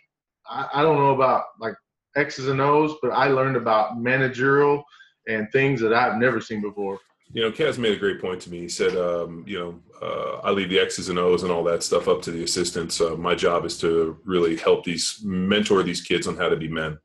[0.49, 1.75] I, I don't know about like
[2.15, 4.83] X's and O's, but I learned about managerial
[5.27, 6.99] and things that I've never seen before.
[7.33, 8.59] You know, Kaz made a great point to me.
[8.59, 11.83] He said, um, you know, uh, I leave the X's and O's and all that
[11.83, 13.01] stuff up to the assistants.
[13.01, 16.67] Uh, my job is to really help these, mentor these kids on how to be
[16.67, 16.97] men.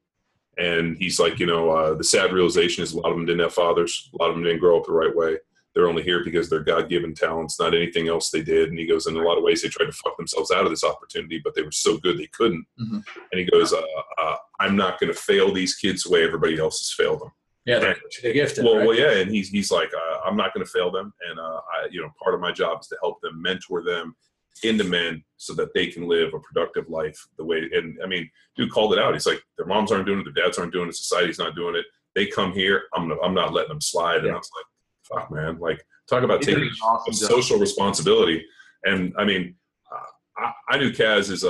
[0.59, 3.41] And he's like, you know, uh, the sad realization is a lot of them didn't
[3.41, 4.11] have fathers.
[4.14, 5.39] A lot of them didn't grow up the right way
[5.75, 8.68] they're only here because they're God-given talents, not anything else they did.
[8.68, 10.70] And he goes, in a lot of ways, they tried to fuck themselves out of
[10.70, 12.66] this opportunity, but they were so good they couldn't.
[12.81, 12.99] Mm-hmm.
[13.33, 13.83] And he goes, uh,
[14.18, 17.33] uh, I'm not going to fail these kids the way everybody else has failed them.
[17.65, 18.65] Yeah, they're, they're gifted.
[18.65, 18.87] Well, right?
[18.87, 21.61] well, yeah, and he's he's like, uh, I'm not going to fail them, and uh,
[21.73, 24.17] I, you know, part of my job is to help them, mentor them
[24.65, 27.69] into men, so that they can live a productive life the way.
[27.73, 29.15] And I mean, dude called it out.
[29.15, 31.77] He's like, their moms aren't doing it, their dads aren't doing it, society's not doing
[31.77, 31.85] it.
[32.15, 34.23] They come here, I'm I'm not letting them slide.
[34.23, 34.29] Yeah.
[34.29, 38.45] And I was like, fuck, man, like talk about taking awesome social responsibility.
[38.85, 39.55] And I mean,
[40.37, 41.49] I, I, knew Kaz as a,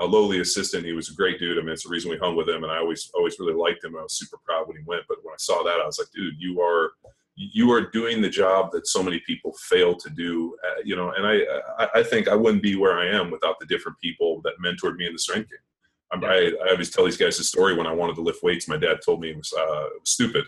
[0.00, 0.86] a, lowly assistant.
[0.86, 1.58] He was a great dude.
[1.58, 3.84] I mean, it's the reason we hung with him, and I always always really liked
[3.84, 3.96] him.
[3.96, 5.04] I was super proud when he went.
[5.08, 6.92] But when I saw that, I was like, dude, you are
[7.36, 10.56] you are doing the job that so many people fail to do.
[10.64, 11.40] Uh, you know, and I,
[11.78, 14.96] I, I think I wouldn't be where I am without the different people that mentored
[14.96, 16.22] me in the strength game.
[16.22, 16.28] Yeah.
[16.28, 18.68] I, I, always tell these guys the story when I wanted to lift weights.
[18.68, 20.44] My dad told me it was, uh, it was stupid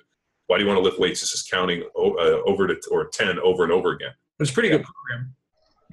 [0.46, 1.20] why do you want to lift weights?
[1.20, 4.12] This is counting uh, over to or ten over and over again.
[4.38, 5.34] It's a pretty good program.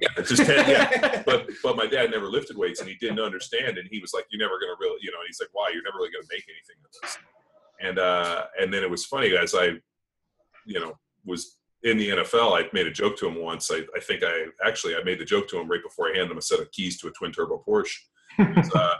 [0.00, 0.68] Yeah, it's just ten.
[0.68, 4.12] Yeah, but but my dad never lifted weights, and he didn't understand, and he was
[4.12, 5.70] like, "You're never gonna really, you know." And he's like, "Why?
[5.72, 7.18] You're never really gonna make anything of this."
[7.80, 9.66] And uh, and then it was funny as I,
[10.66, 10.94] you know,
[11.24, 12.60] was in the NFL.
[12.60, 13.70] I made a joke to him once.
[13.70, 16.32] I, I think I actually I made the joke to him right before I handed
[16.32, 17.96] him a set of keys to a twin turbo Porsche.
[18.38, 18.94] uh,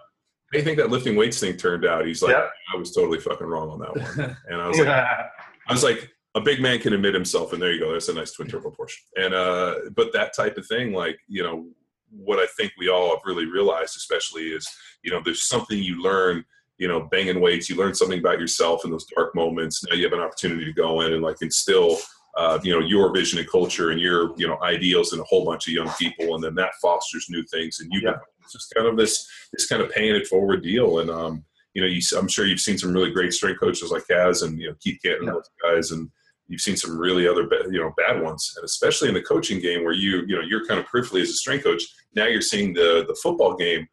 [0.52, 2.06] do you think that lifting weights thing turned out?
[2.06, 2.50] He's like, yep.
[2.72, 4.36] I was totally fucking wrong on that one.
[4.48, 7.72] And I was like, I was like, a big man can admit himself, and there
[7.72, 7.92] you go.
[7.92, 8.98] That's a nice twin turbo Porsche.
[9.16, 11.68] And uh, but that type of thing, like you know,
[12.10, 14.66] what I think we all have really realized, especially, is
[15.02, 16.44] you know, there's something you learn.
[16.76, 19.84] You know, banging weights, you learn something about yourself in those dark moments.
[19.84, 21.98] Now you have an opportunity to go in and like instill
[22.36, 25.44] uh, you know your vision and culture and your you know ideals in a whole
[25.44, 28.16] bunch of young people and then that fosters new things and you yeah.
[28.42, 31.44] it's just kind of this this kind of paying it forward deal and um
[31.74, 34.58] you know, you, I'm sure you've seen some really great strength coaches like Kaz and
[34.60, 35.32] you know Keith Canton, yeah.
[35.32, 36.08] those guys, and
[36.48, 39.84] you've seen some really other you know bad ones, and especially in the coaching game
[39.84, 41.82] where you you know you're kind of peripherally as a strength coach.
[42.14, 43.88] Now you're seeing the the football game,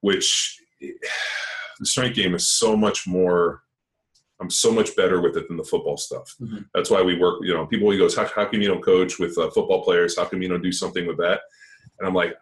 [0.00, 3.62] which the strength game is so much more.
[4.40, 6.34] I'm so much better with it than the football stuff.
[6.40, 6.60] Mm-hmm.
[6.72, 7.40] That's why we work.
[7.42, 10.16] You know, people we goes, how, how come you don't coach with uh, football players?
[10.16, 11.42] How come you don't do something with that?
[11.98, 12.34] And I'm like,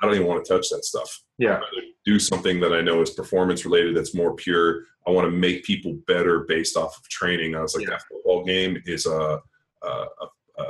[0.00, 1.22] I don't even want to touch that stuff.
[1.38, 1.60] Yeah.
[2.04, 4.84] do something that I know is performance related that's more pure.
[5.06, 7.54] I want to make people better based off of training.
[7.54, 7.90] I was like, yeah.
[7.90, 9.40] that football game is a,
[9.82, 10.62] a, a,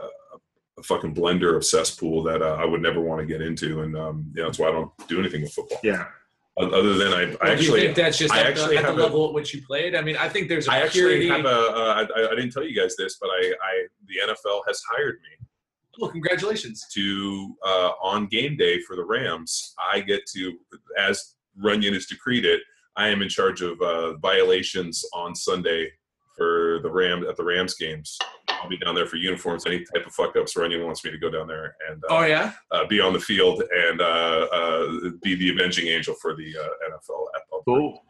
[0.78, 3.82] a fucking blender of cesspool that uh, I would never want to get into.
[3.82, 5.78] And, um, you know, that's why I don't do anything with football.
[5.82, 6.06] Yeah.
[6.56, 8.78] Other than I, I well, actually, do you think that's just I at, actually the,
[8.78, 9.96] at the have level at which you played.
[9.96, 11.28] I mean, I think there's a I actually purity.
[11.28, 11.48] have a.
[11.48, 15.16] Uh, I, I didn't tell you guys this, but I, I the NFL has hired
[15.16, 15.30] me
[15.98, 16.86] well, congratulations.
[16.94, 19.74] to uh, on game day for the Rams.
[19.92, 20.52] I get to,
[20.98, 22.60] as Runyan has decreed it,
[22.96, 25.90] I am in charge of uh, violations on Sunday
[26.36, 28.18] for the Ram at the Rams games.
[28.48, 30.54] I'll be down there for uniforms, any type of fuck ups.
[30.54, 32.52] Runyan wants me to go down there and uh, Oh yeah.
[32.70, 34.86] uh, be on the field and uh, uh,
[35.22, 38.02] be the avenging angel for the uh, NFL at Cool.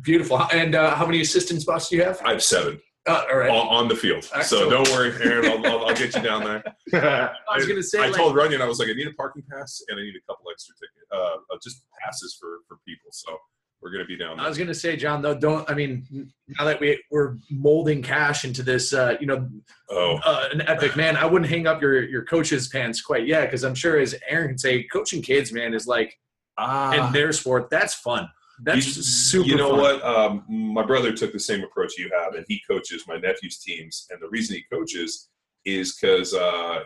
[0.00, 0.40] Beautiful.
[0.52, 2.20] And uh, how many assistants boss do you have?
[2.24, 3.50] I have seven Uh, all right.
[3.50, 5.46] on, on the field, so don't worry, Aaron.
[5.50, 6.62] I'll, I'll, I'll get you down there.
[7.50, 7.98] I was gonna say.
[7.98, 10.14] I like, told Runyan I was like, I need a parking pass and I need
[10.14, 11.16] a couple extra tickets, uh,
[11.52, 13.10] uh, just passes for for people.
[13.10, 13.36] So
[13.82, 14.46] we're gonna be down there.
[14.46, 15.20] I was gonna say, John.
[15.20, 15.68] Though, don't.
[15.68, 19.48] I mean, now that we we're molding cash into this, uh, you know,
[19.90, 21.16] oh, uh, an epic man.
[21.16, 24.50] I wouldn't hang up your your coach's pants quite yet because I'm sure, as Aaron
[24.50, 26.16] can say, coaching kids, man, is like
[26.56, 27.68] ah, in their sport.
[27.70, 28.28] That's fun.
[28.64, 29.48] That's you, super.
[29.48, 29.78] You know fun.
[29.80, 30.02] what?
[30.04, 34.06] Um, my brother took the same approach you have, and he coaches my nephew's teams.
[34.10, 35.28] And the reason he coaches
[35.64, 36.80] is because uh,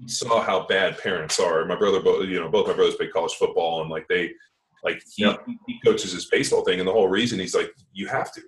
[0.00, 1.64] he saw how bad parents are.
[1.66, 4.32] My brother, both you know, both my brothers play college football, and like they,
[4.82, 5.36] like he, Yeah.
[5.66, 8.40] he coaches his baseball thing, and the whole reason he's like, you have to.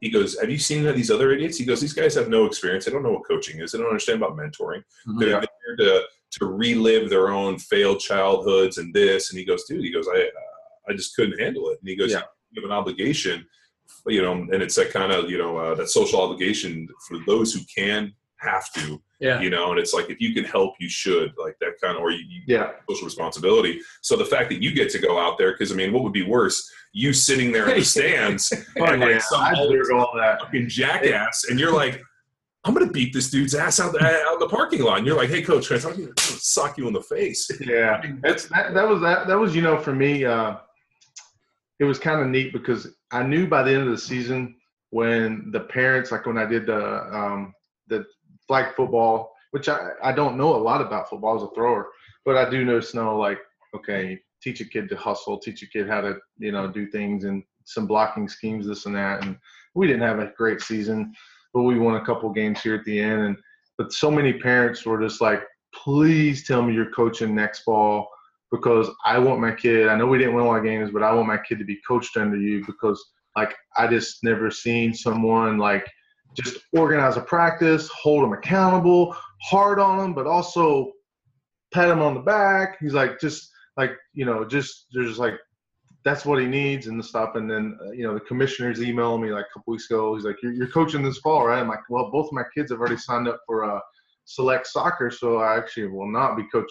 [0.00, 1.56] He goes, have you seen these other idiots?
[1.56, 2.84] He goes, these guys have no experience.
[2.84, 3.72] They don't know what coaching is.
[3.72, 4.82] They don't understand about mentoring.
[5.08, 5.18] Mhm.
[5.18, 6.02] They're there to
[6.38, 9.30] to relive their own failed childhoods and this.
[9.30, 10.28] And he goes, dude, he goes, I
[10.88, 11.78] I just couldn't handle it.
[11.80, 12.22] And he goes, Yeah.
[12.50, 13.44] you have an obligation,
[14.06, 17.52] you know, and it's that kind of you know uh, that social obligation for those
[17.52, 19.40] who can have to, Yeah.
[19.40, 22.02] you know, and it's like if you can help, you should, like that kind of,
[22.02, 22.72] or you, you Yeah.
[22.88, 23.80] social responsibility.
[24.02, 26.12] So the fact that you get to go out there, because I mean, what would
[26.12, 26.70] be worse?
[26.92, 29.08] You sitting there in the stands Oh, and yeah.
[29.08, 30.40] like some old all that.
[30.42, 32.02] fucking jackass, and you're like,
[32.64, 34.98] I'm gonna beat this dude's ass out, out the parking lot.
[34.98, 36.06] And you're like, hey, coach, can I talk to you?
[36.08, 37.48] I'm gonna sock you in the face.
[37.60, 40.56] Yeah, that's that, that was that that was you know for me uh,
[41.78, 44.56] it was kind of neat because I knew by the end of the season
[44.90, 47.52] when the parents like when I did the um,
[47.88, 48.06] the
[48.46, 51.88] flag football, which I I don't know a lot about football as a thrower,
[52.24, 53.38] but I do know know like
[53.74, 57.24] okay, teach a kid to hustle, teach a kid how to you know do things
[57.24, 59.36] and some blocking schemes, this and that, and
[59.74, 61.12] we didn't have a great season,
[61.52, 63.36] but we won a couple games here at the end, and
[63.76, 65.42] but so many parents were just like
[65.74, 68.08] please tell me you're coaching next fall
[68.50, 69.88] because I want my kid.
[69.88, 71.64] I know we didn't win a lot of games, but I want my kid to
[71.64, 73.04] be coached under you because
[73.36, 75.86] like I just never seen someone like
[76.34, 80.92] just organize a practice, hold them accountable, hard on them, but also
[81.72, 82.78] pat him on the back.
[82.80, 85.34] He's like just like you know just there's like
[86.04, 87.34] that's what he needs and stuff.
[87.34, 90.14] And then uh, you know the commissioners emailing me like a couple weeks ago.
[90.14, 92.70] He's like, "You're, you're coaching this fall, right?" I'm like, "Well, both of my kids
[92.70, 93.80] have already signed up for uh,
[94.24, 96.68] select soccer, so I actually will not be coaching."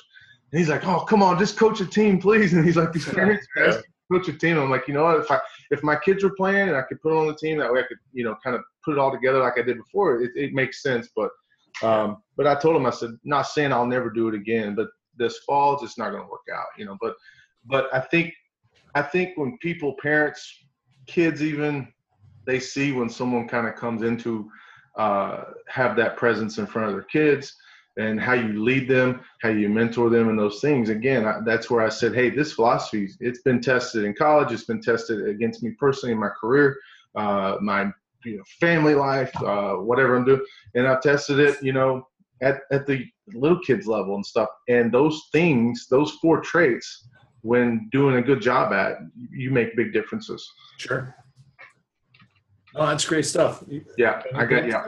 [0.55, 3.09] And he's like, "Oh, come on, just coach a team, please." And he's like, "These
[3.13, 5.19] parents are asking to coach a team." I'm like, "You know what?
[5.19, 5.37] If I
[5.69, 7.81] if my kids were playing and I could put them on the team, that way
[7.81, 10.21] I could you know kind of put it all together like I did before.
[10.21, 11.29] It, it makes sense." But
[11.83, 14.87] um, but I told him I said, not saying I'll never do it again, but
[15.17, 16.95] this fall it's just not going to work out, you know.
[17.01, 17.15] But
[17.65, 18.33] but I think
[18.93, 20.49] I think when people, parents,
[21.05, 21.85] kids, even
[22.45, 24.49] they see when someone kind of comes into
[24.97, 27.53] uh, have that presence in front of their kids
[27.97, 30.89] and how you lead them, how you mentor them, and those things.
[30.89, 34.65] Again, I, that's where I said, hey, this philosophy, it's been tested in college, it's
[34.65, 36.77] been tested against me personally in my career,
[37.15, 37.91] uh, my
[38.25, 40.41] you know, family life, uh, whatever I'm doing,
[40.73, 42.07] and I've tested it, you know,
[42.41, 44.49] at, at the little kids level and stuff.
[44.67, 47.07] And those things, those four traits,
[47.43, 48.97] when doing a good job at,
[49.31, 50.51] you make big differences.
[50.77, 51.15] Sure.
[52.73, 53.63] Oh, that's great stuff.
[53.97, 54.85] Yeah, I got yeah.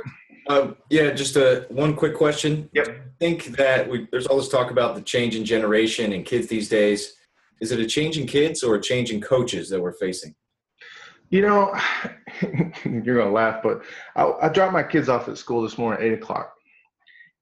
[0.49, 2.69] Um, yeah, just a one quick question.
[2.73, 2.87] Yep.
[2.87, 6.47] I think that we, there's all this talk about the change in generation and kids
[6.47, 7.13] these days.
[7.59, 10.35] Is it a change in kids or a change in coaches that we're facing?
[11.29, 11.75] You know,
[12.85, 13.83] you're gonna laugh, but
[14.15, 16.53] I, I dropped my kids off at school this morning at eight o'clock,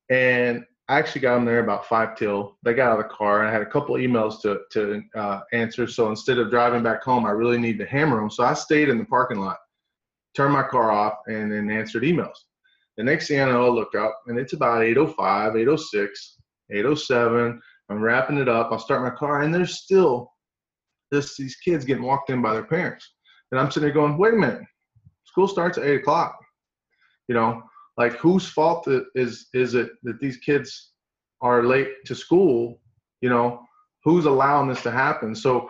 [0.10, 2.58] and I actually got them there about five till.
[2.64, 5.42] They got out of the car, and I had a couple emails to to uh,
[5.54, 5.86] answer.
[5.86, 8.32] So instead of driving back home, I really need to hammer them.
[8.32, 9.58] So I stayed in the parking lot,
[10.36, 12.45] turned my car off, and then answered emails.
[12.98, 16.38] The next thing I know, I look up, and it's about 8:05, 8:06,
[16.72, 17.60] 8:07.
[17.90, 18.70] I'm wrapping it up.
[18.72, 20.32] I'll start my car, and there's still
[21.12, 23.14] this these kids getting walked in by their parents,
[23.52, 24.64] and I'm sitting there going, "Wait a minute,
[25.26, 26.40] school starts at eight o'clock."
[27.28, 27.64] You know,
[27.98, 30.94] like whose fault is is it that these kids
[31.42, 32.80] are late to school
[33.22, 33.62] you know
[34.04, 35.70] who's allowing this to happen so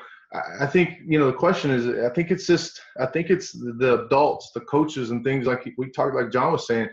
[0.59, 4.05] i think you know the question is i think it's just i think it's the
[4.05, 6.89] adults the coaches and things like we talked like john was saying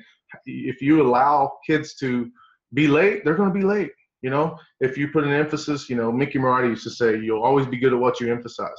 [0.47, 2.31] if you allow kids to
[2.75, 3.93] be late they're going to be late
[4.23, 4.57] you know?
[4.81, 7.79] If you put an emphasis you know mickey Marotti used to say you'll always be
[7.79, 8.71] good at what you emphasize.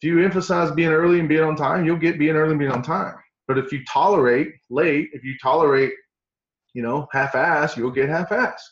[0.00, 2.72] If you emphasize being early and being on time you'll get being early and being
[2.72, 3.14] on time.
[3.48, 5.94] But if you tolerate late, if you tolerate,
[6.74, 8.62] you know, half-ass, you'll get half-ass.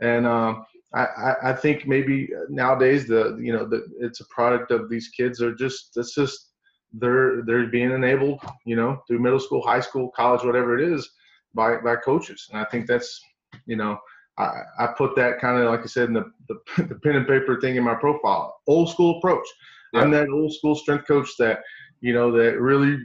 [0.00, 0.64] And um,
[0.94, 5.42] I, I think maybe nowadays the you know the, it's a product of these kids
[5.42, 6.47] are just it's just
[6.92, 11.08] they're they're being enabled you know through middle school, high school, college, whatever it is
[11.54, 12.48] by by coaches.
[12.50, 13.20] And I think that's
[13.66, 13.98] you know
[14.38, 17.26] I, I put that kind of like I said in the, the, the pen and
[17.26, 18.54] paper thing in my profile.
[18.66, 19.46] Old school approach.
[19.92, 20.00] Yeah.
[20.00, 21.60] I'm that old school strength coach that
[22.00, 22.98] you know that really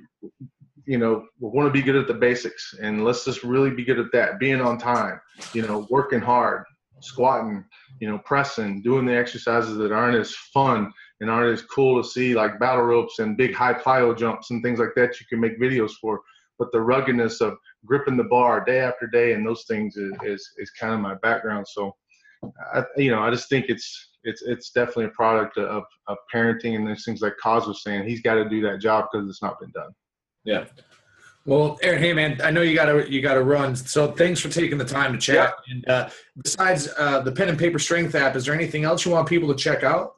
[0.86, 4.00] you know, want to be good at the basics and let's just really be good
[4.00, 4.40] at that.
[4.40, 5.20] Being on time,
[5.54, 6.66] you know, working hard,
[7.02, 7.64] squatting,
[8.00, 10.92] you know, pressing, doing the exercises that aren't as fun
[11.22, 14.64] and aren't as cool to see, like battle ropes and big high plyo jumps and
[14.64, 16.22] things like that you can make videos for.
[16.60, 20.50] But the ruggedness of gripping the bar day after day and those things is, is,
[20.58, 21.68] is kind of my background.
[21.68, 21.96] So,
[22.74, 26.76] I, you know, I just think it's, it's, it's definitely a product of, of parenting
[26.76, 29.42] and there's things like Kaz was saying, he's got to do that job because it's
[29.42, 29.92] not been done.
[30.44, 30.66] Yeah.
[31.46, 33.76] Well, Aaron, hey man, I know you gotta you gotta run.
[33.76, 35.56] So thanks for taking the time to chat.
[35.68, 35.74] Yeah.
[35.74, 36.10] And uh,
[36.42, 39.50] besides uh, the pen and paper strength app, is there anything else you want people
[39.50, 40.16] to check out?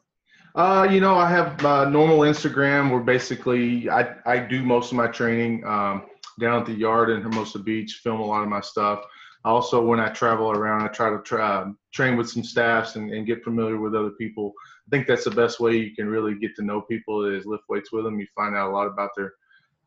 [0.55, 4.97] Uh, you know, I have uh, normal Instagram where basically I, I do most of
[4.97, 6.05] my training um,
[6.39, 9.03] down at the yard in Hermosa Beach, film a lot of my stuff.
[9.43, 13.11] Also, when I travel around, I try to try, um, train with some staffs and,
[13.11, 14.53] and get familiar with other people.
[14.87, 17.63] I think that's the best way you can really get to know people is lift
[17.67, 18.19] weights with them.
[18.19, 19.33] You find out a lot about their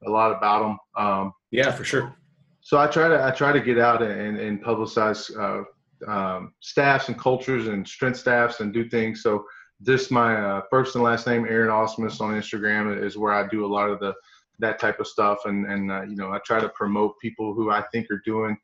[0.07, 0.79] a lot about them.
[0.97, 2.15] Um, yeah, for sure.
[2.61, 5.65] So I try to I try to get out and, and publicize uh,
[6.07, 9.23] um, staffs and cultures and strength staffs and do things.
[9.23, 9.45] So
[9.81, 13.65] this my uh, first and last name Aaron Ausmus on Instagram is where I do
[13.65, 14.15] a lot of the
[14.59, 17.71] that type of stuff and and uh, you know I try to promote people who
[17.71, 18.57] I think are doing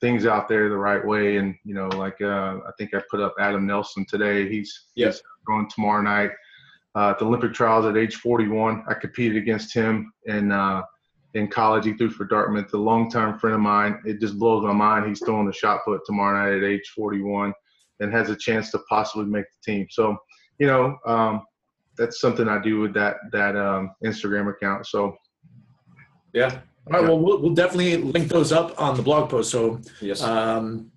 [0.00, 3.20] things out there the right way and you know like uh, I think I put
[3.20, 4.48] up Adam Nelson today.
[4.48, 6.30] He's yes he's going tomorrow night
[6.96, 8.84] uh, at the Olympic trials at age 41.
[8.88, 10.82] I competed against him in uh,
[11.34, 11.84] in college.
[11.84, 12.72] He threw for Dartmouth.
[12.72, 14.00] A longtime friend of mine.
[14.04, 15.06] It just blows my mind.
[15.06, 17.52] He's throwing the shot put tomorrow night at age 41
[18.00, 19.86] and has a chance to possibly make the team.
[19.90, 20.16] So,
[20.58, 21.42] you know, um,
[21.96, 24.86] that's something I do with that that um, Instagram account.
[24.86, 25.16] So,
[26.32, 26.60] yeah.
[26.86, 27.02] All right.
[27.02, 29.50] Well, well, we'll definitely link those up on the blog post.
[29.50, 30.22] So, yes.
[30.22, 30.90] Um,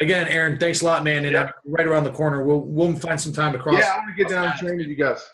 [0.00, 1.24] again, Aaron, thanks a lot, man.
[1.24, 1.50] And yeah.
[1.64, 3.78] right around the corner, we'll we'll find some time to cross.
[3.78, 5.24] Yeah, I want to get down and train with you guys.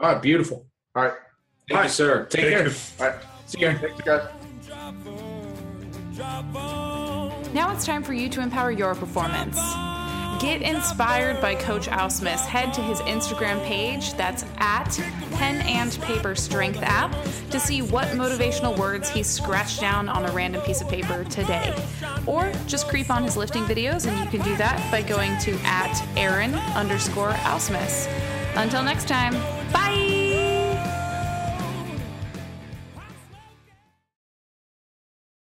[0.00, 0.66] All right, beautiful.
[0.94, 1.14] All right.
[1.68, 2.26] Thank All you, sir.
[2.26, 2.68] Take, Take care.
[2.68, 2.78] care.
[3.00, 3.24] All right.
[3.46, 3.72] See you.
[3.78, 4.28] Thanks, guys.
[7.54, 9.58] Now it's time for you to empower your performance.
[10.42, 12.40] Get inspired by Coach Ausmus.
[12.40, 14.90] Head to his Instagram page, that's at
[15.34, 17.14] Pen and Paper Strength app,
[17.50, 21.72] to see what motivational words he scratched down on a random piece of paper today.
[22.26, 25.52] Or just creep on his lifting videos, and you can do that by going to
[25.62, 28.08] at Aaron underscore Ausmus.
[28.56, 29.34] Until next time,
[29.72, 30.21] bye!